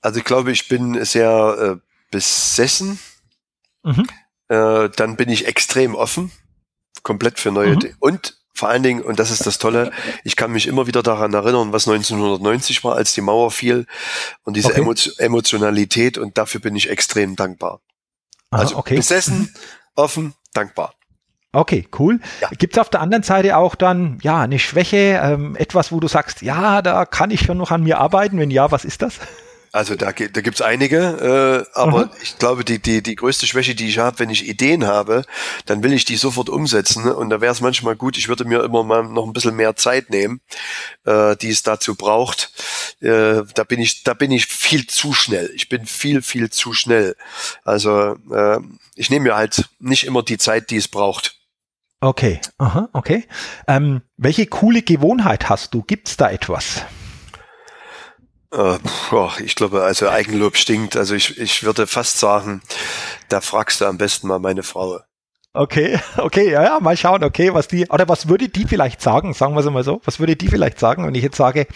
[0.00, 1.83] Also ich glaube, ich bin sehr äh,
[2.14, 3.00] besessen.
[3.82, 4.06] Mhm.
[4.48, 6.30] Äh, dann bin ich extrem offen,
[7.02, 7.94] komplett für neue mhm.
[7.98, 9.90] und vor allen Dingen, und das ist das Tolle,
[10.22, 13.86] ich kann mich immer wieder daran erinnern, was 1990 war, als die Mauer fiel
[14.44, 15.14] und diese okay.
[15.18, 17.80] Emotionalität und dafür bin ich extrem dankbar.
[18.50, 18.94] Aha, also okay.
[18.94, 19.52] besessen,
[19.96, 20.94] offen, dankbar.
[21.50, 22.20] Okay, cool.
[22.40, 22.48] Ja.
[22.50, 26.06] Gibt es auf der anderen Seite auch dann ja eine Schwäche, ähm, etwas, wo du
[26.06, 28.38] sagst, ja, da kann ich schon noch an mir arbeiten?
[28.38, 29.18] Wenn ja, was ist das?
[29.74, 32.10] Also da, da gibt's einige, äh, aber mhm.
[32.22, 35.24] ich glaube, die, die, die größte Schwäche, die ich habe, wenn ich Ideen habe,
[35.66, 37.02] dann will ich die sofort umsetzen.
[37.02, 37.16] Ne?
[37.16, 39.74] Und da wäre es manchmal gut, ich würde mir immer mal noch ein bisschen mehr
[39.74, 40.40] Zeit nehmen,
[41.06, 42.52] äh, die es dazu braucht.
[43.00, 45.50] Äh, da bin ich, da bin ich viel zu schnell.
[45.56, 47.16] Ich bin viel, viel zu schnell.
[47.64, 48.60] Also äh,
[48.94, 51.40] ich nehme mir halt nicht immer die Zeit, die es braucht.
[52.00, 53.26] Okay, aha, okay.
[53.66, 55.82] Ähm, welche coole Gewohnheit hast du?
[55.82, 56.84] Gibt's da etwas?
[58.54, 58.78] Äh,
[59.44, 60.96] ich glaube, also Eigenlob stinkt.
[60.96, 62.62] Also ich, ich würde fast sagen,
[63.28, 65.00] da fragst du am besten mal meine Frau.
[65.52, 69.34] Okay, okay, ja, ja, mal schauen, okay, was die, oder was würde die vielleicht sagen,
[69.34, 71.66] sagen wir es mal so, was würde die vielleicht sagen, wenn ich jetzt sage,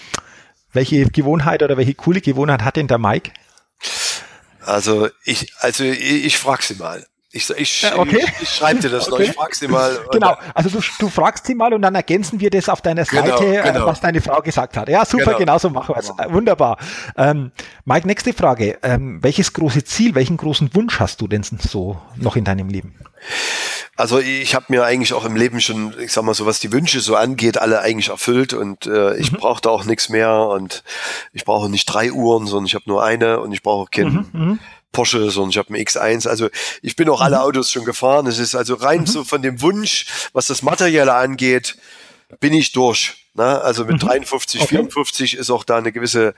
[0.72, 3.32] Welche Gewohnheit oder welche coole Gewohnheit hat denn der Mike?
[4.60, 7.06] Also ich, also ich, ich frage sie mal.
[7.30, 8.20] Ich, ich, okay.
[8.22, 9.24] ich, ich schreibe dir das okay.
[9.24, 9.98] noch, ich frage sie mal.
[10.12, 13.26] Genau, also du, du fragst sie mal und dann ergänzen wir das auf deiner genau,
[13.26, 13.86] Seite, genau, genau.
[13.86, 14.88] was deine Frau gesagt hat.
[14.88, 16.32] Ja, super, genau, genau so machen wir es.
[16.32, 16.78] Wunderbar.
[17.18, 17.52] Ähm,
[17.84, 18.78] Mike, nächste Frage.
[18.82, 22.94] Ähm, welches große Ziel, welchen großen Wunsch hast du denn so noch in deinem Leben?
[23.94, 26.72] Also ich habe mir eigentlich auch im Leben schon, ich sag mal so, was die
[26.72, 29.38] Wünsche so angeht, alle eigentlich erfüllt und äh, ich mhm.
[29.38, 30.84] brauche da auch nichts mehr und
[31.32, 34.58] ich brauche nicht drei Uhren, sondern ich habe nur eine und ich brauche kein mhm,
[34.88, 34.92] mhm.
[34.92, 36.28] Porsche, sondern ich habe einen X1.
[36.28, 36.48] Also
[36.82, 37.42] ich bin auch alle mhm.
[37.42, 38.26] Autos schon gefahren.
[38.26, 39.06] Es ist also rein mhm.
[39.06, 41.76] so von dem Wunsch, was das Materielle angeht,
[42.40, 43.26] bin ich durch.
[43.34, 43.60] Ne?
[43.62, 44.68] Also mit 53, okay.
[44.68, 46.34] 54 ist auch da eine gewisse,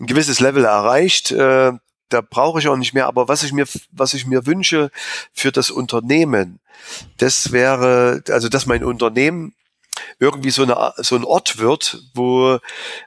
[0.00, 1.30] ein gewisses Level erreicht.
[1.30, 1.72] Äh,
[2.08, 3.06] da brauche ich auch nicht mehr.
[3.06, 4.90] Aber was ich mir, was ich mir wünsche
[5.32, 6.60] für das Unternehmen,
[7.18, 9.54] das wäre, also dass mein Unternehmen
[10.18, 12.58] irgendwie so, eine, so ein Ort wird, wo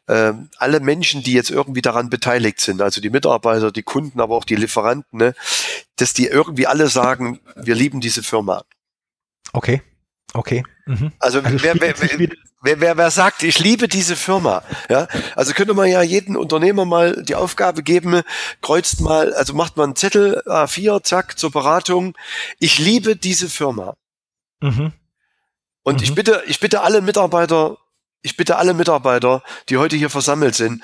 [0.08, 4.36] äh, alle Menschen, die jetzt irgendwie daran beteiligt sind, also die Mitarbeiter, die Kunden, aber
[4.36, 5.34] auch die Lieferanten, ne,
[5.98, 8.64] dass die irgendwie alle sagen, wir lieben diese Firma.
[9.54, 9.82] Okay.
[10.34, 10.64] Okay.
[10.86, 11.12] Mhm.
[11.20, 11.96] Also, also wer, wer,
[12.62, 16.86] wer, wer, wer sagt, ich liebe diese Firma, ja, also könnte man ja jeden Unternehmer
[16.86, 18.22] mal die Aufgabe geben,
[18.62, 22.18] kreuzt mal, also macht man einen Zettel A4, zack, zur Beratung.
[22.60, 23.96] Ich liebe diese Firma.
[24.62, 24.94] Mhm.
[25.84, 26.04] Und mhm.
[26.04, 27.78] ich bitte, ich bitte alle Mitarbeiter,
[28.22, 30.84] ich bitte alle Mitarbeiter, die heute hier versammelt sind,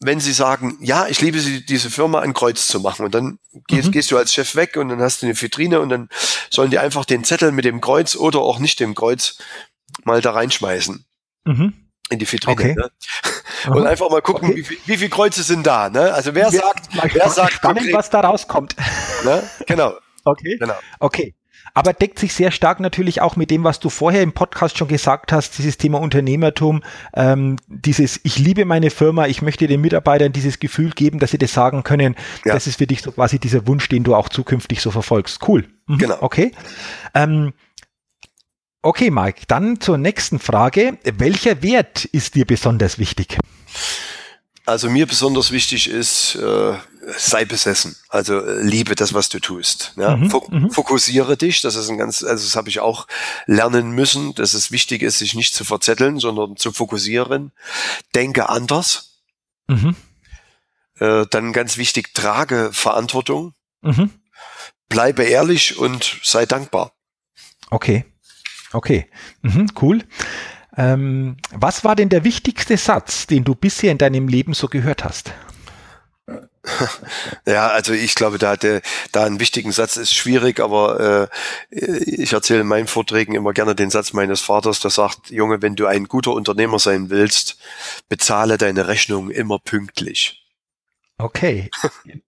[0.00, 3.06] wenn sie sagen, ja, ich liebe sie, diese Firma ein Kreuz zu machen.
[3.06, 3.92] Und dann gehst, mhm.
[3.92, 6.08] gehst du als Chef weg und dann hast du eine Vitrine und dann
[6.50, 9.38] sollen die einfach den Zettel mit dem Kreuz oder auch nicht dem Kreuz
[10.04, 11.06] mal da reinschmeißen.
[11.44, 11.72] Mhm.
[12.10, 12.52] In die Vitrine.
[12.52, 12.74] Okay.
[12.74, 12.90] Ne?
[13.74, 14.58] Und einfach mal gucken, okay.
[14.58, 15.88] wie, viel, wie viele Kreuze sind da.
[15.88, 16.12] Ne?
[16.12, 18.76] Also wer ja, sagt, wer sagt spannend, konkret, was da rauskommt.
[19.24, 19.42] Ne?
[19.66, 19.94] Genau.
[20.28, 20.56] Okay.
[20.58, 20.74] Genau.
[20.98, 21.36] Okay
[21.74, 24.88] aber deckt sich sehr stark natürlich auch mit dem, was du vorher im Podcast schon
[24.88, 26.82] gesagt hast, dieses Thema Unternehmertum,
[27.14, 31.38] ähm, dieses Ich liebe meine Firma, ich möchte den Mitarbeitern dieses Gefühl geben, dass sie
[31.38, 32.16] das sagen können.
[32.44, 32.54] Ja.
[32.54, 35.46] Das ist für dich so quasi dieser Wunsch, den du auch zukünftig so verfolgst.
[35.46, 35.68] Cool.
[35.86, 35.98] Mhm.
[35.98, 36.16] Genau.
[36.20, 36.52] Okay.
[37.14, 37.52] Ähm,
[38.82, 40.98] okay, Mike, dann zur nächsten Frage.
[41.04, 43.38] Welcher Wert ist dir besonders wichtig?
[44.66, 46.74] Also mir besonders wichtig ist, äh,
[47.06, 47.96] sei besessen.
[48.08, 49.92] Also äh, liebe das, was du tust.
[49.96, 50.16] Ja?
[50.16, 50.70] Mhm, Fok mhm.
[50.70, 51.60] fokussiere dich.
[51.62, 53.06] Das ist ein ganz, also das habe ich auch
[53.46, 57.52] lernen müssen, dass es wichtig ist, sich nicht zu verzetteln, sondern zu fokussieren.
[58.14, 59.22] Denke anders.
[59.68, 59.94] Mhm.
[60.98, 63.54] Äh, dann ganz wichtig, trage Verantwortung.
[63.82, 64.10] Mhm.
[64.88, 66.92] Bleibe ehrlich und sei dankbar.
[67.70, 68.04] Okay.
[68.72, 69.06] Okay.
[69.42, 70.02] Mhm, cool.
[70.76, 75.04] Ähm, was war denn der wichtigste Satz, den du bisher in deinem Leben so gehört
[75.04, 75.32] hast?
[77.46, 81.30] Ja, also ich glaube, da hatte da einen wichtigen Satz ist schwierig, aber
[81.70, 85.62] äh, ich erzähle in meinen Vorträgen immer gerne den Satz meines Vaters, der sagt, Junge,
[85.62, 87.58] wenn du ein guter Unternehmer sein willst,
[88.08, 90.45] bezahle deine Rechnung immer pünktlich.
[91.18, 91.70] Okay.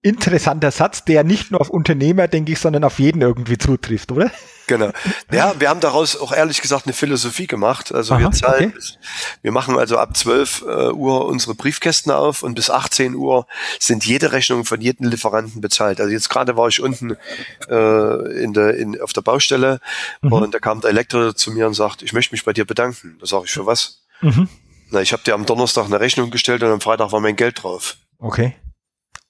[0.03, 4.31] Interessanter Satz, der nicht nur auf Unternehmer, denke ich, sondern auf jeden irgendwie zutrifft, oder?
[4.67, 4.91] Genau.
[5.31, 7.93] Ja, wir haben daraus auch ehrlich gesagt eine Philosophie gemacht.
[7.93, 8.99] Also Aha, wir zahlen, okay.
[9.43, 13.47] wir machen also ab 12 äh, Uhr unsere Briefkästen auf und bis 18 Uhr
[13.79, 16.01] sind jede Rechnung von jedem Lieferanten bezahlt.
[16.01, 17.17] Also jetzt gerade war ich unten
[17.69, 19.81] äh, in der, in, auf der Baustelle
[20.23, 20.33] mhm.
[20.33, 23.17] und da kam der Elektriker zu mir und sagt, ich möchte mich bei dir bedanken.
[23.21, 24.03] Da sage ich, für was?
[24.23, 24.49] Mhm.
[24.91, 27.63] Na, ich habe dir am Donnerstag eine Rechnung gestellt und am Freitag war mein Geld
[27.63, 27.97] drauf.
[28.19, 28.55] Okay.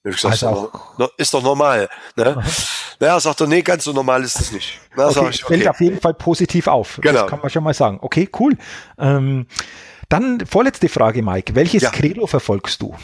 [0.03, 1.89] Ich gesagt, also ist, ist doch normal.
[2.15, 2.41] Ne?
[2.99, 4.79] Naja, sagt er, nee, ganz so normal ist das nicht.
[4.95, 5.55] Na, okay, ich, okay.
[5.55, 6.99] Fällt auf jeden Fall positiv auf.
[7.01, 7.21] Genau.
[7.21, 7.99] Das kann man schon mal sagen.
[8.01, 8.57] Okay, cool.
[8.97, 9.47] Ähm,
[10.07, 11.55] dann vorletzte Frage, Mike.
[11.55, 11.91] Welches ja.
[11.91, 12.95] Credo verfolgst du?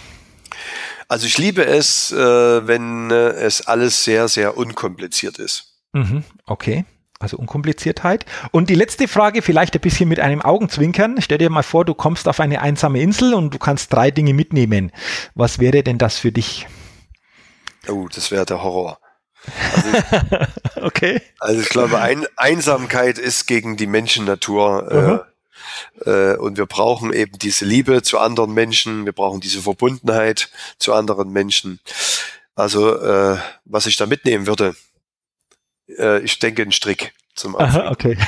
[1.08, 5.76] Also ich liebe es, äh, wenn äh, es alles sehr, sehr unkompliziert ist.
[5.94, 6.86] Mhm, okay.
[7.20, 8.26] Also Unkompliziertheit.
[8.52, 11.18] Und die letzte Frage, vielleicht ein bisschen mit einem Augenzwinkern.
[11.22, 14.34] Stell dir mal vor, du kommst auf eine einsame Insel und du kannst drei Dinge
[14.34, 14.92] mitnehmen.
[15.34, 16.68] Was wäre denn das für dich?
[17.90, 19.00] Oh, das wäre der Horror.
[19.74, 20.46] Also,
[20.82, 21.22] okay.
[21.40, 25.26] Also ich glaube, Ein Einsamkeit ist gegen die Menschennatur.
[26.06, 29.06] Äh, äh, und wir brauchen eben diese Liebe zu anderen Menschen.
[29.06, 31.80] Wir brauchen diese Verbundenheit zu anderen Menschen.
[32.56, 34.76] Also äh, was ich da mitnehmen würde,
[35.98, 37.82] äh, ich denke ein Strick zum Anfang.
[37.82, 38.18] Aha, okay.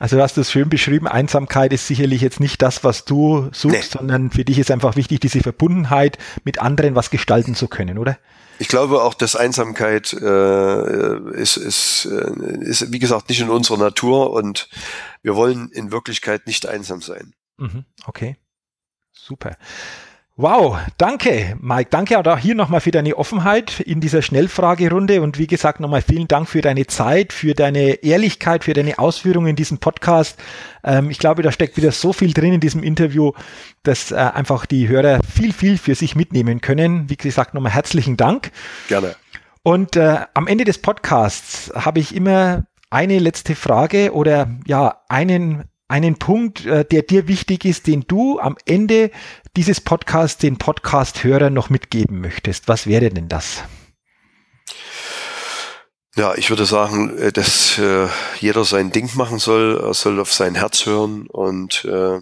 [0.00, 3.94] Also du hast es schön beschrieben, Einsamkeit ist sicherlich jetzt nicht das, was du suchst,
[3.94, 3.98] nee.
[3.98, 8.18] sondern für dich ist einfach wichtig, diese Verbundenheit mit anderen was gestalten zu können, oder?
[8.62, 13.76] Ich glaube auch, dass Einsamkeit äh, ist, ist, äh, ist, wie gesagt, nicht in unserer
[13.76, 14.68] Natur und
[15.20, 17.34] wir wollen in Wirklichkeit nicht einsam sein.
[17.56, 18.36] Mhm, okay,
[19.10, 19.56] super.
[20.36, 21.90] Wow, danke, Mike.
[21.90, 26.26] Danke auch hier nochmal für deine Offenheit in dieser Schnellfragerunde und wie gesagt nochmal vielen
[26.26, 30.38] Dank für deine Zeit, für deine Ehrlichkeit, für deine Ausführungen in diesem Podcast.
[30.84, 33.32] Ähm, ich glaube, da steckt wieder so viel drin in diesem Interview,
[33.82, 37.10] dass äh, einfach die Hörer viel, viel für sich mitnehmen können.
[37.10, 38.52] Wie gesagt, nochmal herzlichen Dank.
[38.88, 39.16] Gerne.
[39.62, 45.64] Und äh, am Ende des Podcasts habe ich immer eine letzte Frage oder ja, einen
[45.92, 49.10] einen Punkt, äh, der dir wichtig ist, den du am Ende
[49.56, 52.66] dieses Podcasts den Podcast-Hörern noch mitgeben möchtest?
[52.66, 53.62] Was wäre denn das?
[56.16, 58.08] Ja, ich würde sagen, äh, dass äh,
[58.40, 62.20] jeder sein Ding machen soll, er soll auf sein Herz hören und äh,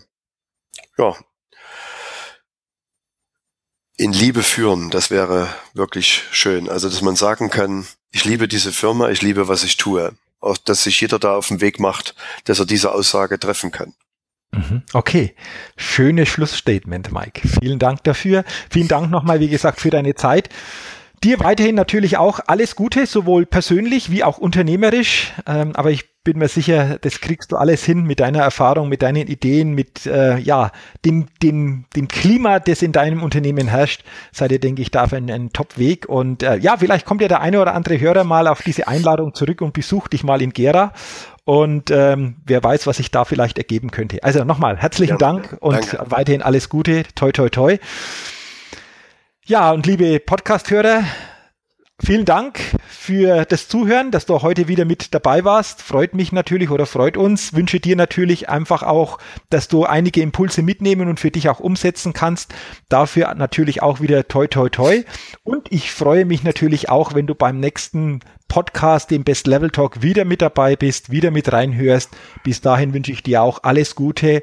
[0.99, 1.15] ja,
[3.97, 6.69] in Liebe führen, das wäre wirklich schön.
[6.69, 10.13] Also, dass man sagen kann, ich liebe diese Firma, ich liebe, was ich tue
[10.65, 12.15] dass sich jeder da auf den Weg macht,
[12.45, 13.95] dass er diese Aussage treffen kann.
[14.53, 14.83] Mhm.
[14.93, 15.35] Okay,
[15.77, 17.47] schönes Schlussstatement, Mike.
[17.61, 18.45] Vielen Dank dafür.
[18.71, 20.49] Vielen Dank nochmal, wie gesagt, für deine Zeit.
[21.23, 25.33] Dir weiterhin natürlich auch alles Gute, sowohl persönlich wie auch unternehmerisch.
[25.47, 29.01] Ähm, aber ich bin mir sicher, das kriegst du alles hin mit deiner Erfahrung, mit
[29.01, 30.71] deinen Ideen, mit äh, ja
[31.05, 34.05] dem, dem, dem Klima, das in deinem Unternehmen herrscht.
[34.31, 36.09] Seid ihr, denke ich, da ein, ein Top-Weg.
[36.09, 39.35] Und äh, ja, vielleicht kommt ja der eine oder andere Hörer mal auf diese Einladung
[39.35, 40.93] zurück und besucht dich mal in Gera.
[41.45, 44.23] Und ähm, wer weiß, was sich da vielleicht ergeben könnte.
[44.23, 46.11] Also nochmal herzlichen ja, Dank und danke.
[46.11, 47.05] weiterhin alles Gute.
[47.15, 47.79] Toi, toi, toi.
[49.47, 51.03] Ja, und liebe Podcast-Hörer,
[52.05, 55.83] vielen Dank für das Zuhören, dass du heute wieder mit dabei warst.
[55.83, 57.55] Freut mich natürlich oder freut uns.
[57.55, 59.19] Wünsche dir natürlich einfach auch,
[59.51, 62.55] dass du einige Impulse mitnehmen und für dich auch umsetzen kannst.
[62.89, 65.05] Dafür natürlich auch wieder toi toi toi.
[65.45, 70.03] Und ich freue mich natürlich auch, wenn du beim nächsten Podcast, dem Best Level Talk,
[70.03, 72.11] wieder mit dabei bist, wieder mit reinhörst.
[72.43, 74.43] Bis dahin wünsche ich dir auch alles Gute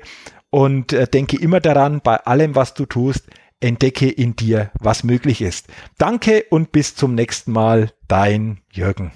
[0.50, 3.28] und äh, denke immer daran, bei allem, was du tust,
[3.60, 5.68] entdecke in dir, was möglich ist.
[5.98, 9.12] Danke und bis zum nächsten Mal, dein Jürgen.